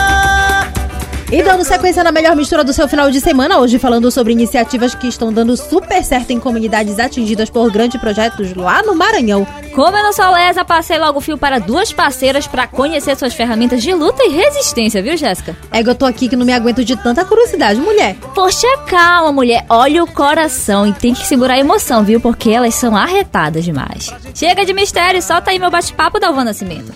E 1.34 1.42
dando 1.42 1.64
sequência 1.64 2.04
na 2.04 2.12
melhor 2.12 2.36
mistura 2.36 2.62
do 2.62 2.72
seu 2.72 2.86
final 2.86 3.10
de 3.10 3.20
semana, 3.20 3.58
hoje 3.58 3.76
falando 3.76 4.08
sobre 4.08 4.32
iniciativas 4.32 4.94
que 4.94 5.08
estão 5.08 5.32
dando 5.32 5.56
super 5.56 6.00
certo 6.04 6.30
em 6.30 6.38
comunidades 6.38 7.00
atingidas 7.00 7.50
por 7.50 7.72
grandes 7.72 8.00
projetos 8.00 8.54
lá 8.54 8.84
no 8.84 8.94
Maranhão. 8.94 9.44
Como 9.74 9.96
eu 9.96 10.02
não 10.04 10.12
sou 10.12 10.30
lesa, 10.30 10.64
passei 10.64 10.96
logo 10.96 11.18
o 11.18 11.20
fio 11.20 11.36
para 11.36 11.58
duas 11.58 11.92
parceiras 11.92 12.46
para 12.46 12.68
conhecer 12.68 13.16
suas 13.16 13.34
ferramentas 13.34 13.82
de 13.82 13.92
luta 13.92 14.22
e 14.22 14.28
resistência, 14.28 15.02
viu, 15.02 15.16
Jéssica? 15.16 15.56
É 15.72 15.82
que 15.82 15.90
eu 15.90 15.96
tô 15.96 16.06
aqui 16.06 16.28
que 16.28 16.36
não 16.36 16.46
me 16.46 16.52
aguento 16.52 16.84
de 16.84 16.94
tanta 16.94 17.24
curiosidade, 17.24 17.80
mulher. 17.80 18.14
Poxa, 18.32 18.68
calma, 18.86 19.32
mulher. 19.32 19.66
Olha 19.68 20.04
o 20.04 20.06
coração 20.06 20.86
e 20.86 20.92
tem 20.92 21.14
que 21.14 21.26
segurar 21.26 21.54
a 21.54 21.58
emoção, 21.58 22.04
viu? 22.04 22.20
Porque 22.20 22.50
elas 22.50 22.76
são 22.76 22.96
arretadas 22.96 23.64
demais. 23.64 24.08
Chega 24.32 24.64
de 24.64 24.72
mistério, 24.72 25.20
solta 25.20 25.50
aí 25.50 25.58
meu 25.58 25.68
bate-papo 25.68 26.20
da 26.20 26.28
Alvan 26.28 26.44
Nascimento. 26.44 26.92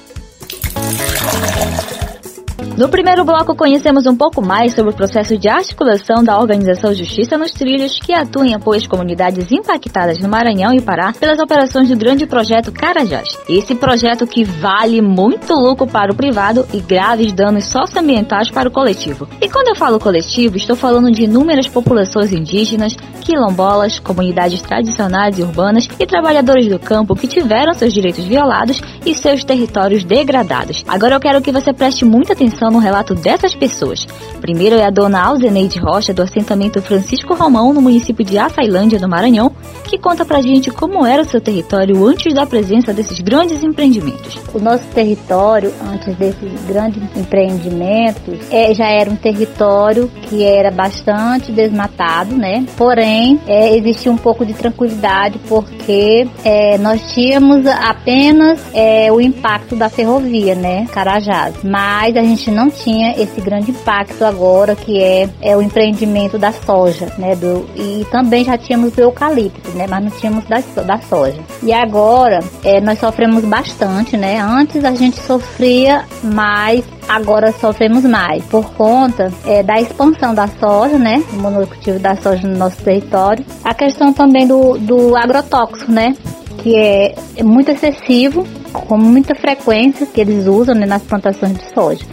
No 2.78 2.88
primeiro 2.88 3.24
bloco, 3.24 3.56
conhecemos 3.56 4.06
um 4.06 4.14
pouco 4.14 4.40
mais 4.40 4.72
sobre 4.72 4.92
o 4.92 4.94
processo 4.94 5.36
de 5.36 5.48
articulação 5.48 6.22
da 6.22 6.38
organização 6.38 6.94
Justiça 6.94 7.36
nos 7.36 7.50
Trilhos, 7.50 7.98
que 7.98 8.12
atua 8.12 8.46
em 8.46 8.54
apoio 8.54 8.78
às 8.78 8.86
comunidades 8.86 9.50
impactadas 9.50 10.20
no 10.20 10.28
Maranhão 10.28 10.72
e 10.72 10.80
Pará 10.80 11.12
pelas 11.12 11.40
operações 11.40 11.88
do 11.88 11.96
grande 11.96 12.24
projeto 12.24 12.70
Carajás. 12.70 13.36
Esse 13.48 13.74
projeto 13.74 14.28
que 14.28 14.44
vale 14.44 15.02
muito 15.02 15.54
lucro 15.54 15.88
para 15.88 16.12
o 16.12 16.14
privado 16.14 16.68
e 16.72 16.78
graves 16.78 17.32
danos 17.32 17.64
socioambientais 17.64 18.48
para 18.48 18.68
o 18.68 18.72
coletivo. 18.72 19.28
E 19.40 19.48
quando 19.48 19.70
eu 19.70 19.74
falo 19.74 19.98
coletivo, 19.98 20.56
estou 20.56 20.76
falando 20.76 21.10
de 21.10 21.24
inúmeras 21.24 21.66
populações 21.66 22.32
indígenas, 22.32 22.94
quilombolas, 23.22 23.98
comunidades 23.98 24.62
tradicionais 24.62 25.36
e 25.36 25.42
urbanas 25.42 25.88
e 25.98 26.06
trabalhadores 26.06 26.68
do 26.68 26.78
campo 26.78 27.16
que 27.16 27.26
tiveram 27.26 27.74
seus 27.74 27.92
direitos 27.92 28.24
violados 28.24 28.80
e 29.04 29.16
seus 29.16 29.42
territórios 29.42 30.04
degradados. 30.04 30.84
Agora 30.86 31.16
eu 31.16 31.20
quero 31.20 31.42
que 31.42 31.50
você 31.50 31.72
preste 31.72 32.04
muita 32.04 32.34
atenção 32.34 32.67
no 32.70 32.78
relato 32.78 33.14
dessas 33.14 33.54
pessoas. 33.54 34.06
Primeiro 34.40 34.76
é 34.76 34.84
a 34.84 34.90
dona 34.90 35.20
Alzeneide 35.20 35.78
Rocha, 35.78 36.14
do 36.14 36.22
assentamento 36.22 36.80
Francisco 36.80 37.34
Romão, 37.34 37.72
no 37.72 37.82
município 37.82 38.24
de 38.24 38.38
Açailândia, 38.38 38.98
no 38.98 39.08
Maranhão, 39.08 39.52
que 39.84 39.98
conta 39.98 40.24
pra 40.24 40.40
gente 40.40 40.70
como 40.70 41.04
era 41.04 41.22
o 41.22 41.24
seu 41.24 41.40
território 41.40 42.06
antes 42.06 42.32
da 42.32 42.46
presença 42.46 42.92
desses 42.92 43.20
grandes 43.20 43.62
empreendimentos. 43.62 44.38
O 44.54 44.58
nosso 44.58 44.84
território, 44.94 45.72
antes 45.92 46.14
desses 46.16 46.52
grandes 46.66 47.02
empreendimentos, 47.16 48.38
é, 48.50 48.72
já 48.74 48.88
era 48.88 49.10
um 49.10 49.16
território 49.16 50.10
que 50.22 50.44
era 50.44 50.70
bastante 50.70 51.52
desmatado, 51.52 52.34
né? 52.36 52.64
Porém, 52.76 53.40
é, 53.46 53.76
existia 53.76 54.10
um 54.12 54.16
pouco 54.16 54.44
de 54.46 54.54
tranquilidade 54.54 55.38
porque 55.48 56.28
é, 56.44 56.78
nós 56.78 57.12
tínhamos 57.12 57.66
apenas 57.66 58.60
é, 58.74 59.10
o 59.10 59.20
impacto 59.20 59.74
da 59.74 59.88
ferrovia, 59.88 60.54
né? 60.54 60.86
Carajás. 60.92 61.56
Mas 61.62 62.16
a 62.16 62.22
gente 62.22 62.50
não 62.58 62.68
tinha 62.68 63.12
esse 63.12 63.40
grande 63.40 63.70
impacto 63.70 64.24
agora 64.24 64.74
que 64.74 65.00
é, 65.00 65.28
é 65.40 65.56
o 65.56 65.62
empreendimento 65.62 66.36
da 66.36 66.50
soja, 66.50 67.06
né? 67.16 67.36
Do, 67.36 67.64
e 67.76 68.04
também 68.10 68.44
já 68.44 68.58
tínhamos 68.58 68.96
o 68.96 69.00
eucalipto, 69.00 69.70
né? 69.76 69.86
Mas 69.88 70.02
não 70.02 70.10
tínhamos 70.10 70.44
da, 70.46 70.58
da 70.82 70.98
soja. 70.98 71.38
E 71.62 71.72
agora 71.72 72.40
é, 72.64 72.80
nós 72.80 72.98
sofremos 72.98 73.44
bastante, 73.44 74.16
né? 74.16 74.40
Antes 74.40 74.84
a 74.84 74.92
gente 74.92 75.20
sofria 75.20 76.04
mais 76.24 76.84
agora 77.08 77.52
sofremos 77.52 78.04
mais 78.04 78.44
por 78.44 78.70
conta 78.74 79.32
é, 79.46 79.62
da 79.62 79.80
expansão 79.80 80.34
da 80.34 80.48
soja, 80.48 80.98
né? 80.98 81.22
Do 81.30 81.40
monocultivo 81.40 82.00
da 82.00 82.16
soja 82.16 82.46
no 82.46 82.58
nosso 82.58 82.82
território. 82.82 83.44
A 83.62 83.72
questão 83.72 84.12
também 84.12 84.48
do, 84.48 84.76
do 84.78 85.16
agrotóxico, 85.16 85.92
né? 85.92 86.16
Que 86.58 86.76
é, 86.76 87.14
é 87.36 87.42
muito 87.44 87.70
excessivo, 87.70 88.44
com 88.72 88.98
muita 88.98 89.34
frequência 89.36 90.04
que 90.06 90.20
eles 90.20 90.46
usam 90.48 90.74
né, 90.74 90.86
nas 90.86 91.02
plantações 91.02 91.56
de 91.56 91.72
soja. 91.72 92.04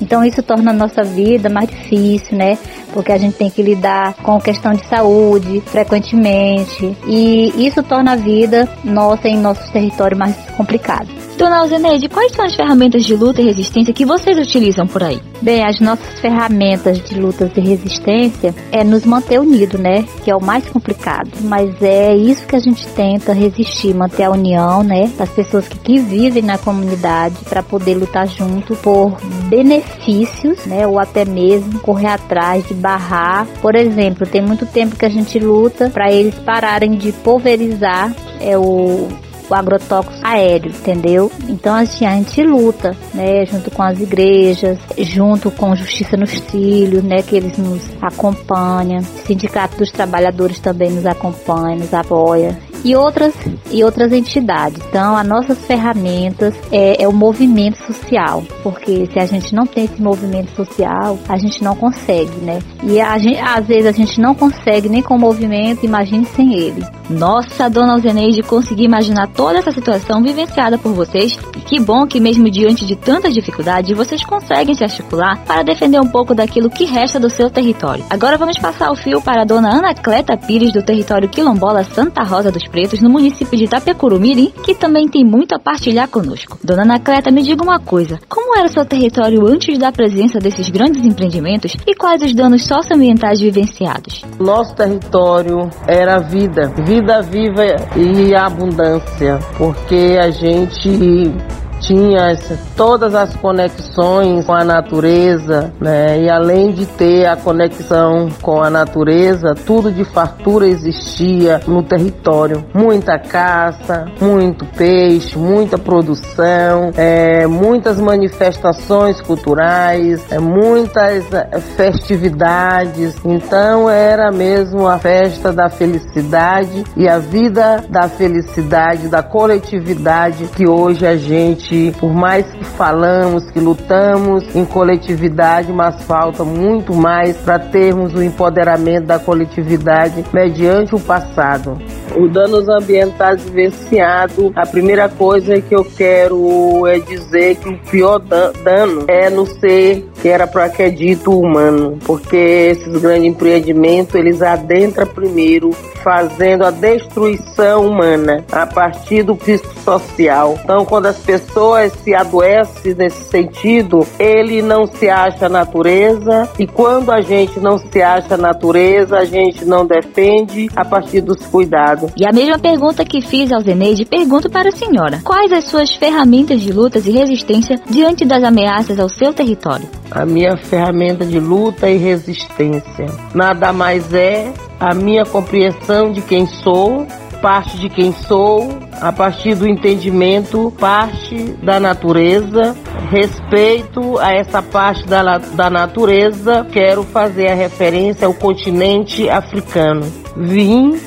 Então 0.00 0.24
isso 0.24 0.42
torna 0.42 0.70
a 0.70 0.74
nossa 0.74 1.02
vida 1.02 1.48
mais 1.48 1.68
difícil, 1.68 2.36
né? 2.36 2.56
Porque 2.98 3.12
a 3.12 3.16
gente 3.16 3.36
tem 3.36 3.48
que 3.48 3.62
lidar 3.62 4.14
com 4.24 4.40
questão 4.40 4.72
de 4.72 4.84
saúde 4.86 5.62
frequentemente 5.66 6.96
e 7.06 7.52
isso 7.64 7.80
torna 7.80 8.14
a 8.14 8.16
vida 8.16 8.68
nossa 8.82 9.28
em 9.28 9.36
nosso 9.38 9.72
território 9.72 10.18
mais 10.18 10.34
complicado. 10.56 11.08
Dona 11.38 11.58
Alzeneide, 11.58 12.08
quais 12.08 12.32
são 12.32 12.44
as 12.44 12.56
ferramentas 12.56 13.04
de 13.04 13.14
luta 13.14 13.40
e 13.40 13.44
resistência 13.44 13.94
que 13.94 14.04
vocês 14.04 14.36
utilizam 14.36 14.88
por 14.88 15.04
aí? 15.04 15.22
Bem, 15.40 15.64
as 15.64 15.78
nossas 15.78 16.18
ferramentas 16.18 16.98
de 16.98 17.14
lutas 17.14 17.56
e 17.56 17.60
resistência 17.60 18.52
é 18.72 18.82
nos 18.82 19.04
manter 19.04 19.38
unido, 19.38 19.78
né? 19.78 20.04
Que 20.24 20.32
é 20.32 20.36
o 20.36 20.42
mais 20.42 20.68
complicado. 20.68 21.30
Mas 21.42 21.80
é 21.80 22.16
isso 22.16 22.44
que 22.44 22.56
a 22.56 22.58
gente 22.58 22.84
tenta 22.88 23.32
resistir, 23.32 23.94
manter 23.94 24.24
a 24.24 24.32
união, 24.32 24.82
né? 24.82 25.08
Das 25.16 25.30
pessoas 25.30 25.68
que, 25.68 25.78
que 25.78 25.98
vivem 26.00 26.42
na 26.42 26.58
comunidade 26.58 27.36
para 27.48 27.62
poder 27.62 27.94
lutar 27.94 28.26
junto 28.26 28.74
por 28.74 29.16
benefícios, 29.48 30.66
né? 30.66 30.88
Ou 30.88 30.98
até 30.98 31.24
mesmo 31.24 31.78
correr 31.78 32.08
atrás 32.08 32.66
de 32.66 32.74
barrar. 32.88 33.46
Por 33.60 33.74
exemplo, 33.74 34.26
tem 34.26 34.40
muito 34.40 34.64
tempo 34.64 34.96
que 34.96 35.04
a 35.04 35.10
gente 35.10 35.38
luta 35.38 35.90
para 35.90 36.10
eles 36.10 36.34
pararem 36.36 36.92
de 36.92 37.12
pulverizar 37.12 38.14
é 38.40 38.56
o 38.56 39.08
o 39.50 39.54
agrotóxico 39.54 40.14
aéreo, 40.22 40.70
entendeu? 40.70 41.32
Então 41.48 41.74
assim, 41.74 42.04
a 42.04 42.14
gente 42.16 42.42
luta, 42.42 42.94
né, 43.14 43.46
junto 43.46 43.70
com 43.70 43.82
as 43.82 43.98
igrejas, 43.98 44.78
junto 44.98 45.50
com 45.50 45.74
Justiça 45.74 46.18
nos 46.18 46.38
Trilhos, 46.40 47.02
né, 47.02 47.22
que 47.22 47.34
eles 47.34 47.56
nos 47.56 47.80
acompanham, 48.02 49.00
Sindicato 49.24 49.78
dos 49.78 49.90
Trabalhadores 49.90 50.60
também 50.60 50.90
nos 50.90 51.06
acompanha, 51.06 51.76
nos 51.76 51.94
apoia 51.94 52.58
e 52.84 52.94
outras 52.94 53.34
e 53.70 53.84
outras 53.84 54.12
entidades. 54.12 54.80
Então, 54.88 55.16
as 55.16 55.26
nossas 55.26 55.58
ferramentas 55.66 56.54
é, 56.72 57.02
é, 57.02 57.08
o 57.08 57.12
movimento 57.12 57.76
social, 57.86 58.42
porque 58.62 59.06
se 59.12 59.18
a 59.18 59.26
gente 59.26 59.54
não 59.54 59.66
tem 59.66 59.84
esse 59.84 60.00
movimento 60.00 60.50
social, 60.54 61.18
a 61.28 61.36
gente 61.36 61.62
não 61.62 61.76
consegue, 61.76 62.36
né? 62.42 62.60
E 62.82 63.00
a 63.00 63.18
gente, 63.18 63.38
às 63.38 63.66
vezes 63.66 63.86
a 63.86 63.92
gente 63.92 64.20
não 64.20 64.34
consegue 64.34 64.88
nem 64.88 65.02
com 65.02 65.16
o 65.16 65.18
movimento, 65.18 65.84
imagine 65.84 66.24
sem 66.24 66.54
ele. 66.54 66.84
Nossa, 67.10 67.68
dona 67.70 67.94
Alzeneide, 67.94 68.42
consegui 68.42 68.84
imaginar 68.84 69.28
toda 69.28 69.58
essa 69.58 69.72
situação 69.72 70.22
vivenciada 70.22 70.76
por 70.78 70.92
vocês. 70.92 71.38
Que 71.66 71.80
bom 71.80 72.06
que 72.06 72.20
mesmo 72.20 72.50
diante 72.50 72.86
de 72.86 72.96
tantas 72.96 73.34
dificuldades, 73.34 73.96
vocês 73.96 74.24
conseguem 74.24 74.74
se 74.74 74.84
articular 74.84 75.38
para 75.44 75.62
defender 75.62 76.00
um 76.00 76.08
pouco 76.08 76.34
daquilo 76.34 76.70
que 76.70 76.84
resta 76.84 77.18
do 77.18 77.30
seu 77.30 77.50
território. 77.50 78.04
Agora 78.10 78.36
vamos 78.36 78.58
passar 78.58 78.90
o 78.90 78.96
fio 78.96 79.20
para 79.20 79.42
a 79.42 79.44
dona 79.44 79.70
Ana 79.70 79.94
Cleta 79.94 80.36
Pires, 80.36 80.72
do 80.72 80.82
território 80.82 81.28
quilombola 81.28 81.84
Santa 81.84 82.22
Rosa 82.22 82.52
dos 82.52 82.67
Pretos, 82.70 83.00
no 83.00 83.10
município 83.10 83.56
de 83.56 83.64
Itapecurumirim, 83.64 84.52
que 84.62 84.74
também 84.74 85.08
tem 85.08 85.24
muito 85.24 85.54
a 85.54 85.58
partilhar 85.58 86.08
conosco. 86.08 86.58
Dona 86.62 86.82
Ana 86.82 87.00
Cleta, 87.00 87.30
me 87.30 87.42
diga 87.42 87.62
uma 87.62 87.78
coisa, 87.78 88.18
como 88.28 88.56
era 88.56 88.66
o 88.66 88.70
seu 88.70 88.84
território 88.84 89.46
antes 89.46 89.78
da 89.78 89.92
presença 89.92 90.38
desses 90.38 90.68
grandes 90.68 91.04
empreendimentos 91.04 91.76
e 91.86 91.94
quais 91.94 92.22
os 92.22 92.34
danos 92.34 92.64
socioambientais 92.64 93.40
vivenciados? 93.40 94.22
Nosso 94.38 94.74
território 94.74 95.68
era 95.86 96.18
vida, 96.18 96.72
vida 96.84 97.20
viva 97.22 97.64
e 97.96 98.34
abundância, 98.34 99.38
porque 99.56 100.18
a 100.20 100.30
gente 100.30 101.32
tinha 101.80 102.36
todas 102.76 103.14
as 103.14 103.34
conexões 103.36 104.46
com 104.46 104.52
a 104.52 104.64
natureza, 104.64 105.72
né? 105.80 106.20
E 106.22 106.30
além 106.30 106.72
de 106.72 106.86
ter 106.86 107.26
a 107.26 107.36
conexão 107.36 108.28
com 108.42 108.62
a 108.62 108.70
natureza, 108.70 109.54
tudo 109.54 109.90
de 109.90 110.04
fartura 110.04 110.66
existia 110.66 111.60
no 111.66 111.82
território. 111.82 112.64
Muita 112.74 113.18
caça, 113.18 114.06
muito 114.20 114.64
peixe, 114.64 115.38
muita 115.38 115.78
produção, 115.78 116.90
é, 116.96 117.46
muitas 117.46 118.00
manifestações 118.00 119.20
culturais, 119.20 120.24
é, 120.30 120.38
muitas 120.38 121.32
é, 121.32 121.60
festividades. 121.76 123.16
Então 123.24 123.88
era 123.88 124.30
mesmo 124.30 124.86
a 124.86 124.98
festa 124.98 125.52
da 125.52 125.68
felicidade 125.68 126.84
e 126.96 127.08
a 127.08 127.18
vida 127.18 127.84
da 127.88 128.08
felicidade, 128.08 129.08
da 129.08 129.22
coletividade 129.22 130.44
que 130.46 130.68
hoje 130.68 131.06
a 131.06 131.16
gente, 131.16 131.67
por 132.00 132.12
mais 132.14 132.46
que 132.46 132.64
falamos, 132.64 133.50
que 133.50 133.60
lutamos 133.60 134.44
em 134.54 134.64
coletividade, 134.64 135.72
mas 135.72 136.02
falta 136.04 136.44
muito 136.44 136.94
mais 136.94 137.36
para 137.36 137.58
termos 137.58 138.14
o 138.14 138.22
empoderamento 138.22 139.06
da 139.06 139.18
coletividade 139.18 140.24
mediante 140.32 140.94
o 140.94 141.00
passado. 141.00 141.76
Os 142.16 142.32
danos 142.32 142.68
ambientais 142.68 143.44
vivenciados, 143.44 144.50
a 144.56 144.66
primeira 144.66 145.08
coisa 145.08 145.60
que 145.60 145.74
eu 145.74 145.84
quero 145.84 146.86
é 146.86 146.98
dizer 146.98 147.56
que 147.56 147.68
o 147.68 147.78
pior 147.90 148.18
da- 148.18 148.50
dano 148.64 149.04
é 149.06 149.28
no 149.28 149.46
ser 149.46 150.08
que 150.20 150.28
era 150.28 150.46
para 150.46 150.68
que 150.68 150.82
é 150.82 150.90
dito 150.90 151.30
humano, 151.38 151.98
porque 152.04 152.36
esses 152.36 153.00
grandes 153.00 153.24
empreendimentos 153.28 154.14
eles 154.14 154.42
adentram 154.42 155.06
primeiro 155.06 155.70
fazendo 156.02 156.64
a 156.64 156.70
destruição 156.70 157.86
humana 157.86 158.44
a 158.50 158.66
partir 158.66 159.22
do 159.22 159.36
psicossocial. 159.36 160.58
Então, 160.64 160.84
quando 160.84 161.06
as 161.06 161.18
pessoas 161.18 161.57
se 161.90 162.14
adoecem 162.14 162.94
nesse 162.94 163.24
sentido, 163.24 164.06
ele 164.18 164.62
não 164.62 164.86
se 164.86 165.08
acha 165.08 165.48
natureza 165.48 166.48
e 166.58 166.66
quando 166.66 167.10
a 167.10 167.20
gente 167.20 167.58
não 167.60 167.78
se 167.78 168.02
acha 168.02 168.36
natureza, 168.36 169.18
a 169.18 169.24
gente 169.24 169.64
não 169.64 169.86
defende 169.86 170.68
a 170.74 170.84
partir 170.84 171.20
dos 171.20 171.44
cuidados. 171.46 172.12
E 172.16 172.26
a 172.26 172.32
mesma 172.32 172.58
pergunta 172.58 173.04
que 173.04 173.20
fiz 173.20 173.52
ao 173.52 173.60
Zeneide, 173.60 174.04
pergunto 174.04 174.50
para 174.50 174.68
a 174.68 174.72
senhora. 174.72 175.20
Quais 175.24 175.52
as 175.52 175.64
suas 175.64 175.94
ferramentas 175.94 176.60
de 176.60 176.72
lutas 176.72 177.06
e 177.06 177.10
resistência 177.10 177.76
diante 177.88 178.24
das 178.24 178.42
ameaças 178.42 178.98
ao 178.98 179.08
seu 179.08 179.32
território? 179.32 179.88
A 180.10 180.24
minha 180.24 180.56
ferramenta 180.56 181.24
de 181.24 181.38
luta 181.38 181.88
e 181.88 181.96
resistência 181.96 183.06
nada 183.34 183.72
mais 183.72 184.12
é 184.14 184.52
a 184.80 184.94
minha 184.94 185.24
compreensão 185.24 186.12
de 186.12 186.22
quem 186.22 186.46
sou, 186.46 187.06
parte 187.40 187.78
de 187.78 187.88
quem 187.88 188.12
sou, 188.12 188.78
a 189.00 189.12
partir 189.12 189.54
do 189.54 189.66
entendimento, 189.66 190.72
parte 190.78 191.36
da 191.62 191.78
natureza, 191.80 192.76
respeito 193.10 194.18
a 194.18 194.32
essa 194.32 194.62
parte 194.62 195.06
da, 195.06 195.38
da 195.38 195.70
natureza, 195.70 196.66
quero 196.70 197.02
fazer 197.04 197.48
a 197.48 197.54
referência 197.54 198.26
ao 198.26 198.34
continente 198.34 199.28
africano. 199.28 200.02
Vim 200.36 200.98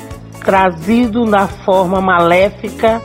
trazido 0.44 1.24
na 1.24 1.46
forma 1.46 2.00
maléfica 2.00 3.00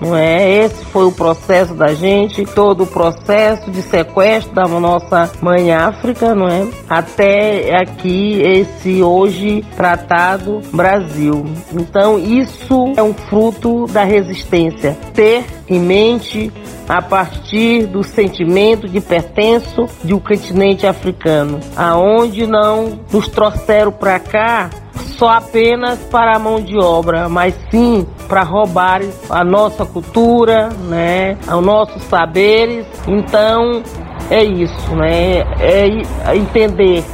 não 0.00 0.16
é? 0.16 0.64
Esse 0.64 0.84
foi 0.86 1.04
o 1.04 1.12
processo 1.12 1.74
da 1.74 1.94
gente, 1.94 2.44
todo 2.44 2.84
o 2.84 2.86
processo 2.86 3.70
de 3.70 3.82
sequestro 3.82 4.54
da 4.54 4.66
nossa 4.66 5.30
mãe 5.40 5.72
África, 5.72 6.34
não 6.34 6.48
é? 6.48 6.66
Até 6.88 7.76
aqui 7.80 8.40
esse 8.40 9.02
hoje 9.02 9.64
tratado 9.76 10.60
Brasil. 10.72 11.44
Então 11.72 12.18
isso 12.18 12.92
é 12.96 13.02
um 13.02 13.14
fruto 13.14 13.86
da 13.86 14.04
resistência. 14.04 14.96
Ter 15.14 15.44
em 15.68 15.80
mente 15.80 16.52
a 16.88 17.02
partir 17.02 17.86
do 17.86 18.02
sentimento 18.02 18.88
de 18.88 19.00
pertenço 19.00 19.86
de 20.02 20.14
um 20.14 20.18
continente 20.18 20.86
africano, 20.86 21.60
aonde 21.76 22.46
não 22.46 22.98
nos 23.12 23.28
trouxeram 23.28 23.92
para 23.92 24.18
cá 24.18 24.70
só 25.08 25.30
apenas 25.30 25.98
para 26.10 26.36
a 26.36 26.38
mão 26.38 26.60
de 26.60 26.78
obra, 26.78 27.28
mas 27.28 27.54
sim 27.70 28.06
para 28.28 28.42
roubar 28.42 29.00
a 29.30 29.42
nossa 29.42 29.84
cultura, 29.84 30.68
né, 30.88 31.36
os 31.46 31.64
nossos 31.64 32.02
saberes. 32.04 32.86
Então 33.06 33.82
é 34.30 34.44
isso, 34.44 34.94
né, 34.94 35.40
é 35.60 36.36
entender 36.36 37.04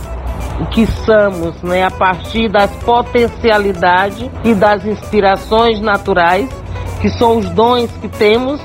o 0.61 0.66
que 0.66 0.87
somos, 0.87 1.61
né, 1.62 1.85
a 1.85 1.90
partir 1.90 2.48
das 2.48 2.70
potencialidades 2.76 4.30
e 4.44 4.54
das 4.54 4.85
inspirações 4.85 5.80
naturais, 5.80 6.48
que 7.00 7.09
são 7.11 7.38
os 7.38 7.48
dons 7.50 7.90
que 8.00 8.09
temos 8.09 8.61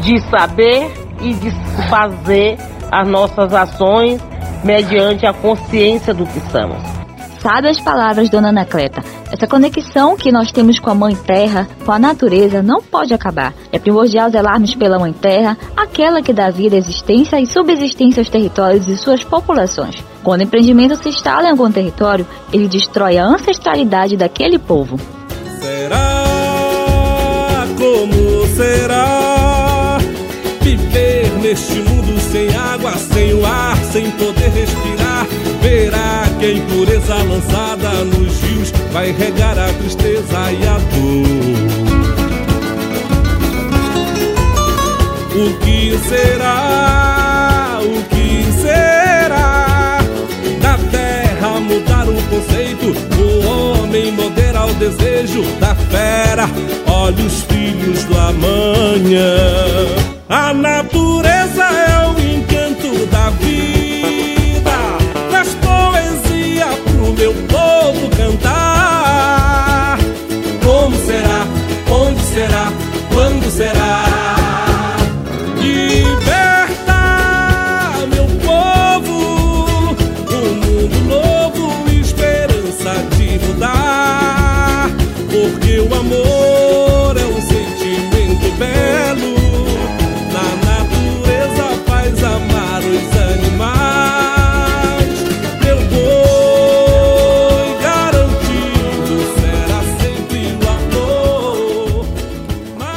de 0.00 0.20
saber 0.28 0.90
e 1.20 1.34
de 1.34 1.50
fazer 1.88 2.58
as 2.90 3.06
nossas 3.06 3.52
ações 3.54 4.20
mediante 4.64 5.24
a 5.26 5.32
consciência 5.32 6.12
do 6.12 6.26
que 6.26 6.40
somos. 6.50 6.89
Sabe 7.40 7.68
as 7.68 7.80
palavras, 7.80 8.28
dona 8.28 8.50
Anacleta? 8.50 9.02
Essa 9.32 9.46
conexão 9.46 10.14
que 10.14 10.30
nós 10.30 10.52
temos 10.52 10.78
com 10.78 10.90
a 10.90 10.94
Mãe 10.94 11.16
Terra, 11.16 11.66
com 11.86 11.92
a 11.92 11.98
natureza, 11.98 12.62
não 12.62 12.82
pode 12.82 13.14
acabar. 13.14 13.54
É 13.72 13.78
primordial 13.78 14.28
zelarmos 14.30 14.74
pela 14.74 14.98
Mãe 14.98 15.12
Terra, 15.12 15.56
aquela 15.74 16.20
que 16.20 16.34
dá 16.34 16.50
vida, 16.50 16.76
existência 16.76 17.40
e 17.40 17.46
subsistência 17.46 18.20
aos 18.20 18.28
territórios 18.28 18.86
e 18.88 18.96
suas 18.98 19.24
populações. 19.24 19.96
Quando 20.22 20.40
o 20.42 20.44
empreendimento 20.44 20.96
se 20.96 21.08
instala 21.08 21.48
em 21.48 21.50
algum 21.50 21.72
território, 21.72 22.26
ele 22.52 22.68
destrói 22.68 23.16
a 23.16 23.24
ancestralidade 23.24 24.18
daquele 24.18 24.58
povo. 24.58 25.00
Será 25.60 25.98
como 27.78 28.46
será 28.54 29.96
viver 30.60 31.32
neste 31.40 31.76
mundo 31.76 32.20
sem 32.20 32.54
água, 32.54 32.92
sem 32.98 33.32
o 33.32 33.46
ar, 33.46 33.76
sem 33.90 34.10
poder 34.10 34.50
respirar? 34.50 35.26
Verá 35.62 36.29
que 36.40 36.46
a 36.46 36.52
impureza 36.52 37.14
lançada 37.16 37.90
nos 38.04 38.40
rios 38.40 38.72
vai 38.92 39.12
regar 39.12 39.58
a 39.58 39.70
tristeza 39.74 40.50
e 40.50 40.66
a 40.66 40.78
dor. 40.78 41.90
O 45.36 45.58
que 45.58 45.98
será? 46.08 47.78
O 47.82 48.02
que 48.04 48.50
será? 48.62 49.98
Da 50.62 50.78
terra 50.90 51.60
mudar 51.60 52.08
o 52.08 52.22
conceito, 52.30 52.86
o 53.18 53.46
homem 53.46 54.10
moderar 54.10 54.66
o 54.66 54.74
desejo 54.74 55.42
da 55.60 55.74
fera. 55.74 56.48
Olha 56.86 57.22
os 57.22 57.42
filhos 57.42 58.04
do 58.04 58.18
amanhã. 58.18 59.36
A 60.26 60.54
natureza 60.54 61.64
é 61.64 62.06
o 62.06 62.19
será? 72.40 72.72
Quando 73.12 73.50
será? 73.50 74.29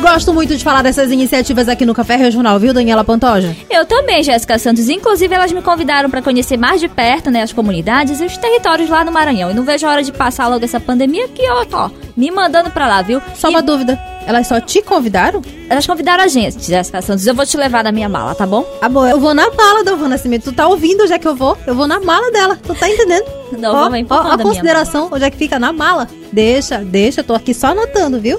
Gosto 0.03 0.33
muito 0.33 0.53
de 0.57 0.61
falar 0.61 0.81
dessas 0.81 1.09
iniciativas 1.09 1.69
aqui 1.69 1.85
no 1.85 1.93
Café 1.93 2.17
Regional, 2.17 2.59
viu, 2.59 2.73
Daniela 2.73 3.05
Pantoja? 3.05 3.55
Eu 3.69 3.85
também, 3.85 4.21
Jéssica 4.21 4.59
Santos. 4.59 4.89
Inclusive, 4.89 5.33
elas 5.33 5.53
me 5.53 5.61
convidaram 5.61 6.09
para 6.09 6.21
conhecer 6.21 6.57
mais 6.57 6.81
de 6.81 6.89
perto, 6.89 7.31
né, 7.31 7.41
as 7.41 7.53
comunidades 7.53 8.19
e 8.19 8.25
os 8.25 8.35
territórios 8.35 8.89
lá 8.89 9.05
no 9.05 9.13
Maranhão. 9.13 9.49
E 9.49 9.53
não 9.53 9.63
vejo 9.63 9.87
a 9.87 9.91
hora 9.91 10.03
de 10.03 10.11
passar 10.11 10.49
logo 10.49 10.65
essa 10.65 10.77
pandemia 10.77 11.29
que 11.29 11.41
eu 11.41 11.65
tô 11.65 11.89
me 12.17 12.29
mandando 12.29 12.69
pra 12.69 12.85
lá, 12.85 13.01
viu? 13.01 13.21
Só 13.33 13.47
E 13.47 13.51
uma 13.51 13.61
dúvida. 13.61 13.97
Elas 14.27 14.45
só 14.45 14.59
te 14.59 14.81
convidaram? 14.81 15.41
Elas 15.69 15.87
convidaram 15.87 16.25
a 16.25 16.27
gente, 16.27 16.61
Jéssica 16.61 17.01
Santos. 17.01 17.25
Eu 17.25 17.33
vou 17.33 17.45
te 17.45 17.55
levar 17.55 17.81
na 17.81 17.91
minha 17.93 18.09
mala, 18.09 18.35
tá 18.35 18.45
bom? 18.45 18.65
Ah, 18.81 18.89
bom, 18.89 19.07
eu 19.07 19.21
vou 19.21 19.33
na 19.33 19.49
mala 19.51 19.85
da 19.85 19.95
Van 19.95 20.09
Nascimento. 20.09 20.43
Tu 20.43 20.51
tá 20.51 20.67
ouvindo 20.67 21.03
onde 21.03 21.13
é 21.13 21.17
que 21.17 21.27
eu 21.27 21.35
vou? 21.35 21.57
Eu 21.65 21.75
vou 21.75 21.87
na 21.87 22.01
mala 22.01 22.29
dela. 22.29 22.59
Tu 22.61 22.75
tá 22.75 22.89
entendendo? 22.89 23.25
Não, 23.57 23.73
ó, 23.73 23.89
vamos 23.89 24.05
ó, 24.09 24.33
a 24.33 24.37
consideração, 24.37 25.07
onde 25.13 25.23
é 25.23 25.31
que 25.31 25.37
fica? 25.37 25.57
Na 25.57 25.71
mala. 25.71 26.09
Deixa, 26.31 26.79
deixa. 26.79 27.21
Eu 27.21 27.25
tô 27.25 27.33
aqui 27.33 27.53
só 27.53 27.67
anotando, 27.67 28.19
viu? 28.19 28.37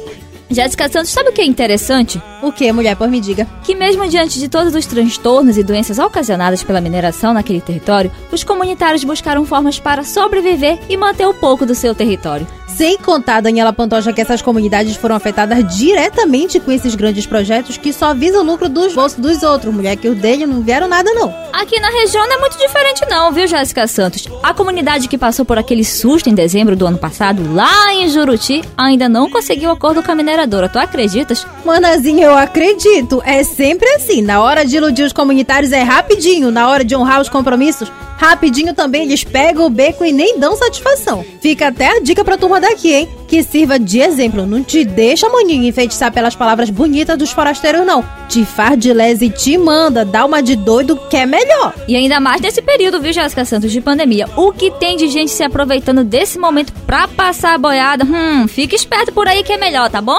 Jéssica 0.54 0.88
Santos, 0.88 1.10
sabe 1.10 1.30
o 1.30 1.32
que 1.32 1.40
é 1.40 1.44
interessante? 1.44 2.22
O 2.40 2.52
que, 2.52 2.70
mulher? 2.70 2.94
Por 2.96 3.08
me 3.08 3.20
diga. 3.20 3.46
Que 3.64 3.74
mesmo 3.74 4.08
diante 4.08 4.38
de 4.38 4.48
todos 4.48 4.74
os 4.74 4.86
transtornos 4.86 5.58
e 5.58 5.64
doenças 5.64 5.98
ocasionadas 5.98 6.62
pela 6.62 6.80
mineração 6.80 7.34
naquele 7.34 7.60
território, 7.60 8.12
os 8.30 8.44
comunitários 8.44 9.02
buscaram 9.02 9.44
formas 9.44 9.80
para 9.80 10.04
sobreviver 10.04 10.78
e 10.88 10.96
manter 10.96 11.26
um 11.26 11.34
pouco 11.34 11.66
do 11.66 11.74
seu 11.74 11.94
território. 11.94 12.46
Sem 12.76 12.98
contar, 12.98 13.40
Daniela 13.40 13.72
Pantoja, 13.72 14.12
que 14.12 14.20
essas 14.20 14.42
comunidades 14.42 14.96
foram 14.96 15.14
afetadas 15.14 15.76
diretamente 15.76 16.58
com 16.58 16.72
esses 16.72 16.96
grandes 16.96 17.24
projetos 17.24 17.76
que 17.76 17.92
só 17.92 18.12
visam 18.12 18.42
o 18.42 18.44
lucro 18.44 18.68
dos 18.68 18.92
bolsos 18.92 19.18
dos 19.18 19.44
outros. 19.44 19.72
Mulher, 19.72 19.94
que 19.96 20.08
os 20.08 20.18
dele 20.18 20.44
não 20.44 20.60
vieram 20.60 20.88
nada, 20.88 21.08
não. 21.12 21.32
Aqui 21.52 21.78
na 21.78 21.88
região 21.88 22.26
não 22.26 22.36
é 22.36 22.40
muito 22.40 22.58
diferente 22.58 23.06
não, 23.08 23.30
viu, 23.30 23.46
Jéssica 23.46 23.86
Santos? 23.86 24.26
A 24.42 24.52
comunidade 24.52 25.06
que 25.06 25.16
passou 25.16 25.44
por 25.44 25.56
aquele 25.56 25.84
susto 25.84 26.28
em 26.28 26.34
dezembro 26.34 26.74
do 26.74 26.84
ano 26.84 26.98
passado, 26.98 27.54
lá 27.54 27.94
em 27.94 28.08
Juruti, 28.08 28.62
ainda 28.76 29.08
não 29.08 29.30
conseguiu 29.30 29.70
acordo 29.70 30.02
com 30.02 30.10
a 30.10 30.14
mineradora. 30.16 30.68
Tu 30.68 30.78
acreditas? 30.78 31.46
Manazinha, 31.64 32.26
eu 32.26 32.36
acredito. 32.36 33.22
É 33.24 33.44
sempre 33.44 33.88
assim. 33.90 34.20
Na 34.20 34.42
hora 34.42 34.64
de 34.64 34.76
iludir 34.76 35.04
os 35.04 35.12
comunitários 35.12 35.70
é 35.70 35.82
rapidinho. 35.82 36.50
Na 36.50 36.68
hora 36.68 36.84
de 36.84 36.96
honrar 36.96 37.20
os 37.20 37.28
compromissos, 37.28 37.90
rapidinho 38.16 38.74
também 38.74 39.02
eles 39.02 39.24
pegam 39.24 39.66
o 39.66 39.70
beco 39.70 40.04
e 40.04 40.12
nem 40.12 40.38
dão 40.38 40.56
satisfação. 40.56 41.24
Fica 41.40 41.68
até 41.68 41.96
a 41.96 42.00
dica 42.00 42.24
pra 42.24 42.36
turma 42.38 42.60
daqui, 42.60 42.92
hein? 42.92 43.08
Que 43.28 43.42
sirva 43.42 43.78
de 43.78 44.00
exemplo. 44.00 44.46
Não 44.46 44.62
te 44.62 44.84
deixa, 44.84 45.28
maninho, 45.28 45.64
enfeitiçar 45.64 46.12
pelas 46.12 46.34
palavras 46.34 46.70
bonitas 46.70 47.18
dos 47.18 47.32
forasteiros, 47.32 47.86
não. 47.86 48.04
Te 48.28 48.44
faz 48.44 48.78
de 48.78 48.92
lese 48.92 49.26
e 49.26 49.30
te 49.30 49.58
manda. 49.58 50.04
Dá 50.04 50.24
uma 50.24 50.42
de 50.42 50.56
doido 50.56 50.96
que 51.10 51.16
é 51.16 51.26
melhor. 51.26 51.74
E 51.88 51.96
ainda 51.96 52.20
mais 52.20 52.40
nesse 52.40 52.62
período, 52.62 53.00
viu, 53.00 53.12
Jéssica 53.12 53.44
Santos, 53.44 53.72
de 53.72 53.80
pandemia. 53.80 54.28
O 54.36 54.52
que 54.52 54.70
tem 54.70 54.96
de 54.96 55.08
gente 55.08 55.30
se 55.30 55.42
aproveitando 55.42 56.04
desse 56.04 56.38
momento 56.38 56.72
pra 56.86 57.08
passar 57.08 57.54
a 57.54 57.58
boiada? 57.58 58.04
Hum, 58.04 58.46
fica 58.46 58.74
esperto 58.74 59.12
por 59.12 59.26
aí 59.26 59.42
que 59.42 59.52
é 59.52 59.56
melhor, 59.56 59.90
tá 59.90 60.00
bom? 60.00 60.18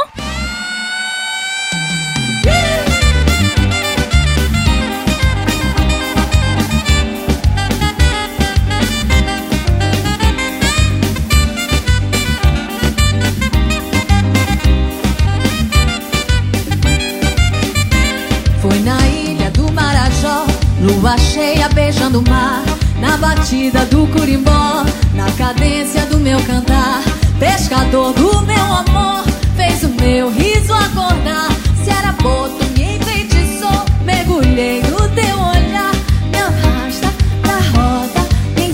Batida 23.26 23.84
do 23.86 24.06
curimbó, 24.08 24.86
na 25.16 25.32
cadência 25.32 26.06
do 26.06 26.20
meu 26.20 26.40
cantar, 26.44 27.02
pescador 27.40 28.14
do 28.14 28.42
meu 28.42 28.64
amor, 28.64 29.24
fez 29.58 29.82
o 29.84 29.90
meu 30.00 30.30
riso 30.30 30.72
acordar. 30.72 31.50
Se 31.84 31.90
era 31.90 32.12
boto, 32.12 32.64
me 32.78 32.98
enfeitiçou, 32.98 33.84
mergulhei 34.04 34.84
no 34.84 35.10
teu 35.10 35.40
olhar, 35.40 35.92
me 36.32 36.38
arrasta 36.38 37.12
pra 37.42 37.58
roda, 37.74 38.22
me 38.56 38.68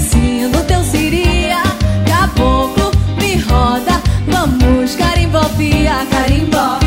teu 0.63 0.83
siria, 0.83 1.63
caboclo, 2.05 2.91
me 3.17 3.37
roda, 3.37 4.01
vamos 4.27 4.95
carimbó, 4.95 5.43
carimbó, 5.55 6.05
carimbó, 6.11 6.80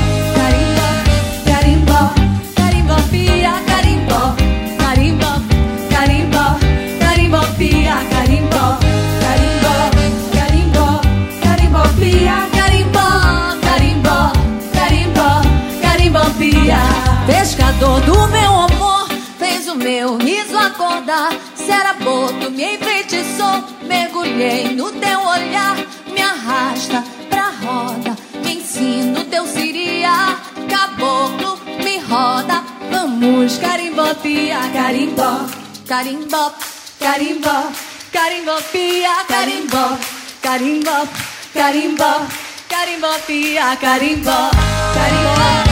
Pescador 17.84 18.00
do 18.00 18.28
meu 18.28 18.50
amor, 18.50 19.08
fez 19.38 19.68
o 19.68 19.74
meu 19.74 20.16
riso 20.16 20.56
acordar. 20.56 21.36
Se 21.54 21.70
era 21.70 21.92
boto, 21.92 22.50
me 22.50 22.76
enfeitiçou, 22.76 23.62
mergulhei 23.82 24.74
no 24.74 24.90
teu 24.92 25.20
olhar, 25.20 25.76
me 26.06 26.22
arrasta 26.22 27.04
pra 27.28 27.50
roda, 27.62 28.16
me 28.42 28.54
ensina 28.54 29.20
o 29.20 29.24
teu 29.24 29.46
siria, 29.46 30.38
caboclo, 30.66 31.58
me 31.84 31.98
roda, 31.98 32.64
vamos 32.90 33.58
carimbó, 33.58 34.14
pia, 34.14 34.60
carimbó, 34.72 35.46
carimbó, 35.86 36.52
carimbó, 36.98 37.70
carimbó, 38.10 38.62
pia, 38.72 39.14
carimbó, 39.28 39.98
carimbó, 40.40 41.06
carimbó, 41.52 42.26
carimbó, 42.66 43.18
pia, 43.26 43.76
carimbó, 43.76 43.78
carimbó, 43.78 44.50
carimbó, 44.94 45.63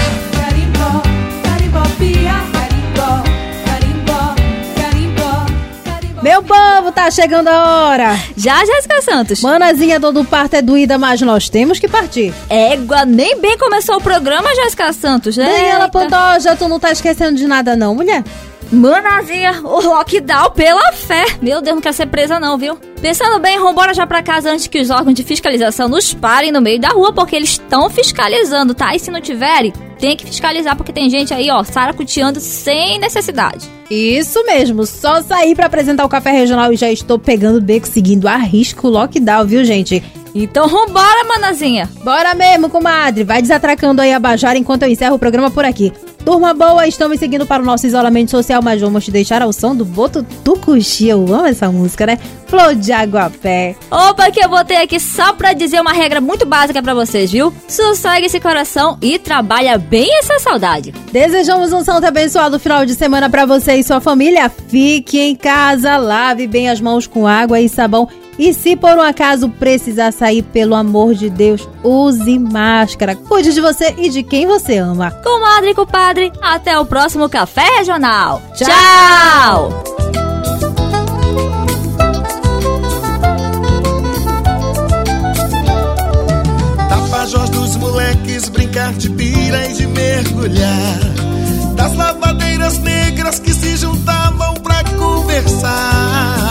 Meu 6.22 6.40
povo, 6.40 6.92
tá 6.92 7.10
chegando 7.10 7.48
a 7.48 7.88
hora. 7.88 8.16
Já, 8.36 8.64
Jéssica 8.64 9.02
Santos. 9.02 9.42
Manazinha, 9.42 9.98
todo 9.98 10.24
parto 10.24 10.54
é 10.54 10.62
doída, 10.62 10.96
mas 10.96 11.20
nós 11.20 11.48
temos 11.48 11.80
que 11.80 11.88
partir. 11.88 12.32
Égua, 12.48 13.04
nem 13.04 13.40
bem 13.40 13.58
começou 13.58 13.96
o 13.96 14.00
programa, 14.00 14.54
Jéssica 14.54 14.92
Santos, 14.92 15.36
né? 15.36 15.44
Daniela 15.46 15.88
Pantoja, 15.88 16.54
tu 16.54 16.68
não 16.68 16.78
tá 16.78 16.92
esquecendo 16.92 17.36
de 17.36 17.46
nada 17.48 17.74
não, 17.74 17.96
mulher? 17.96 18.22
Manazinha, 18.70 19.62
o 19.64 19.80
lockdown 19.80 20.52
pela 20.52 20.92
fé. 20.92 21.24
Meu 21.42 21.60
Deus, 21.60 21.74
não 21.74 21.82
quero 21.82 21.94
ser 21.94 22.06
presa 22.06 22.38
não, 22.38 22.56
viu? 22.56 22.78
Pensando 23.00 23.40
bem, 23.40 23.58
vambora 23.58 23.92
já 23.92 24.06
pra 24.06 24.22
casa 24.22 24.52
antes 24.52 24.68
que 24.68 24.80
os 24.80 24.90
órgãos 24.90 25.14
de 25.14 25.24
fiscalização 25.24 25.88
nos 25.88 26.14
parem 26.14 26.52
no 26.52 26.60
meio 26.60 26.80
da 26.80 26.90
rua, 26.90 27.12
porque 27.12 27.34
eles 27.34 27.50
estão 27.50 27.90
fiscalizando, 27.90 28.74
tá? 28.74 28.94
E 28.94 29.00
se 29.00 29.10
não 29.10 29.20
tiverem, 29.20 29.72
tem 30.02 30.16
que 30.16 30.26
fiscalizar, 30.26 30.76
porque 30.76 30.92
tem 30.92 31.08
gente 31.08 31.32
aí, 31.32 31.48
ó, 31.48 31.62
saracuteando 31.62 32.40
sem 32.40 32.98
necessidade. 32.98 33.70
Isso 33.88 34.44
mesmo, 34.44 34.84
só 34.84 35.22
sair 35.22 35.54
pra 35.54 35.66
apresentar 35.66 36.04
o 36.04 36.08
café 36.08 36.32
regional 36.32 36.72
e 36.72 36.76
já 36.76 36.90
estou 36.90 37.20
pegando 37.20 37.60
beco 37.60 37.86
seguindo 37.86 38.26
a 38.26 38.36
risco 38.36 38.88
o 38.88 38.90
lockdown, 38.90 39.46
viu, 39.46 39.64
gente? 39.64 40.02
Então 40.34 40.66
vambora, 40.66 41.24
manazinha. 41.28 41.88
Bora 42.02 42.34
mesmo, 42.34 42.68
comadre. 42.68 43.22
Vai 43.22 43.40
desatracando 43.40 44.02
aí 44.02 44.12
a 44.12 44.18
Bajara 44.18 44.58
enquanto 44.58 44.82
eu 44.82 44.88
encerro 44.88 45.14
o 45.14 45.20
programa 45.20 45.52
por 45.52 45.64
aqui. 45.64 45.92
Turma 46.24 46.54
boa, 46.54 46.86
estamos 46.86 47.18
seguindo 47.18 47.44
para 47.44 47.62
o 47.62 47.66
nosso 47.66 47.84
isolamento 47.84 48.30
social, 48.30 48.62
mas 48.62 48.80
vamos 48.80 49.04
te 49.04 49.10
deixar 49.10 49.42
ao 49.42 49.52
som 49.52 49.74
do 49.74 49.84
Boto 49.84 50.24
Tucuxi. 50.44 51.08
Eu 51.08 51.22
amo 51.34 51.46
essa 51.46 51.70
música, 51.70 52.06
né? 52.06 52.16
Flor 52.46 52.76
de 52.76 52.92
água 52.92 53.24
a 53.24 53.30
pé. 53.30 53.74
Opa, 53.90 54.30
que 54.30 54.38
eu 54.42 54.48
botei 54.48 54.76
aqui 54.76 55.00
só 55.00 55.32
pra 55.32 55.52
dizer 55.52 55.80
uma 55.80 55.92
regra 55.92 56.20
muito 56.20 56.46
básica 56.46 56.80
pra 56.80 56.94
vocês, 56.94 57.32
viu? 57.32 57.52
Sossegue 57.66 58.26
esse 58.26 58.38
coração 58.38 58.96
e 59.02 59.18
trabalha 59.18 59.76
bem 59.76 60.16
essa 60.18 60.38
saudade. 60.38 60.94
Desejamos 61.10 61.72
um 61.72 61.82
santo 61.82 62.06
abençoado 62.06 62.58
final 62.60 62.86
de 62.86 62.94
semana 62.94 63.28
para 63.28 63.44
você 63.44 63.74
e 63.74 63.82
sua 63.82 64.00
família. 64.00 64.48
Fique 64.68 65.18
em 65.18 65.34
casa, 65.34 65.96
lave 65.96 66.46
bem 66.46 66.70
as 66.70 66.80
mãos 66.80 67.04
com 67.04 67.26
água 67.26 67.60
e 67.60 67.68
sabão. 67.68 68.08
E 68.38 68.54
se 68.54 68.74
por 68.76 68.96
um 68.96 69.02
acaso 69.02 69.48
precisar 69.48 70.12
sair, 70.12 70.42
pelo 70.42 70.74
amor 70.74 71.14
de 71.14 71.28
Deus, 71.28 71.68
use 71.82 72.38
máscara. 72.38 73.14
Cuide 73.14 73.52
de 73.52 73.60
você 73.60 73.94
e 73.98 74.08
de 74.08 74.22
quem 74.22 74.46
você 74.46 74.78
ama. 74.78 75.10
Comadre 75.10 75.70
e 75.70 75.74
compadre, 75.74 76.32
até 76.40 76.78
o 76.78 76.86
próximo 76.86 77.28
Café 77.28 77.64
Regional. 77.78 78.40
Tchau! 78.54 79.82
Tapajós 86.88 87.50
dos 87.50 87.76
moleques 87.76 88.48
brincar 88.48 88.92
de 88.94 89.10
pira 89.10 89.68
e 89.68 89.74
de 89.74 89.86
mergulhar. 89.86 90.98
Das 91.76 91.94
lavadeiras 91.94 92.78
negras 92.78 93.38
que 93.38 93.52
se 93.52 93.76
juntavam 93.76 94.54
pra 94.54 94.82
conversar. 94.98 96.41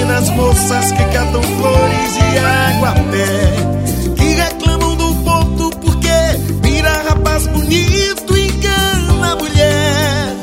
Meninas 0.00 0.30
moças 0.30 0.92
que 0.92 1.04
catam 1.12 1.42
flores 1.42 2.14
de 2.14 2.38
água 2.38 2.94
pé. 3.10 4.14
Que 4.16 4.32
reclamam 4.32 4.96
do 4.96 5.14
ponto 5.16 5.70
porque 5.76 6.08
vira 6.62 7.02
rapaz 7.06 7.46
bonito 7.46 8.34
e 8.34 8.48
engana 8.48 9.32
a 9.32 9.36
mulher. 9.36 10.36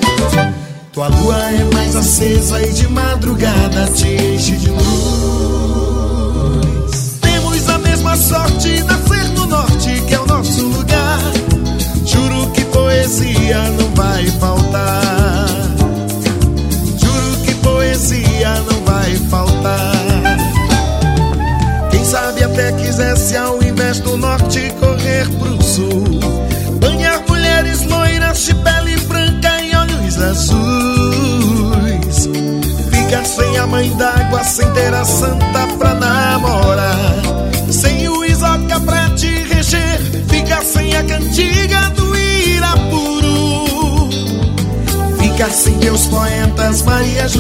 Tua 0.94 1.08
lua 1.08 1.38
é 1.50 1.74
mais 1.74 1.96
acesa 1.96 2.62
e 2.62 2.72
de 2.72 2.88
madrugada 2.88 3.88
te 3.96 4.17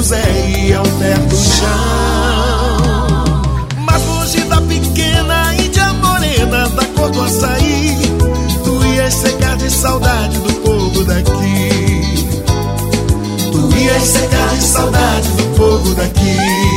Maria 0.07 0.17
José 0.17 0.49
e 0.57 0.73
Alberto 0.73 1.35
Chão. 1.35 1.67
Mas 3.79 4.05
longe 4.05 4.39
da 4.45 4.61
morena 5.95 6.69
da 6.69 6.85
cor 6.85 7.09
do 7.11 7.21
açaí. 7.21 7.97
Tu 8.63 8.85
ias 8.85 9.13
secar 9.13 9.57
de 9.57 9.69
saudade 9.69 10.39
do 10.39 10.53
povo 10.61 11.03
daqui. 11.03 12.01
Tu 13.51 13.77
ias 13.77 14.03
secar 14.03 14.49
de 14.55 14.63
saudade 14.63 15.29
do 15.29 15.43
povo 15.57 15.93
daqui. 15.95 16.76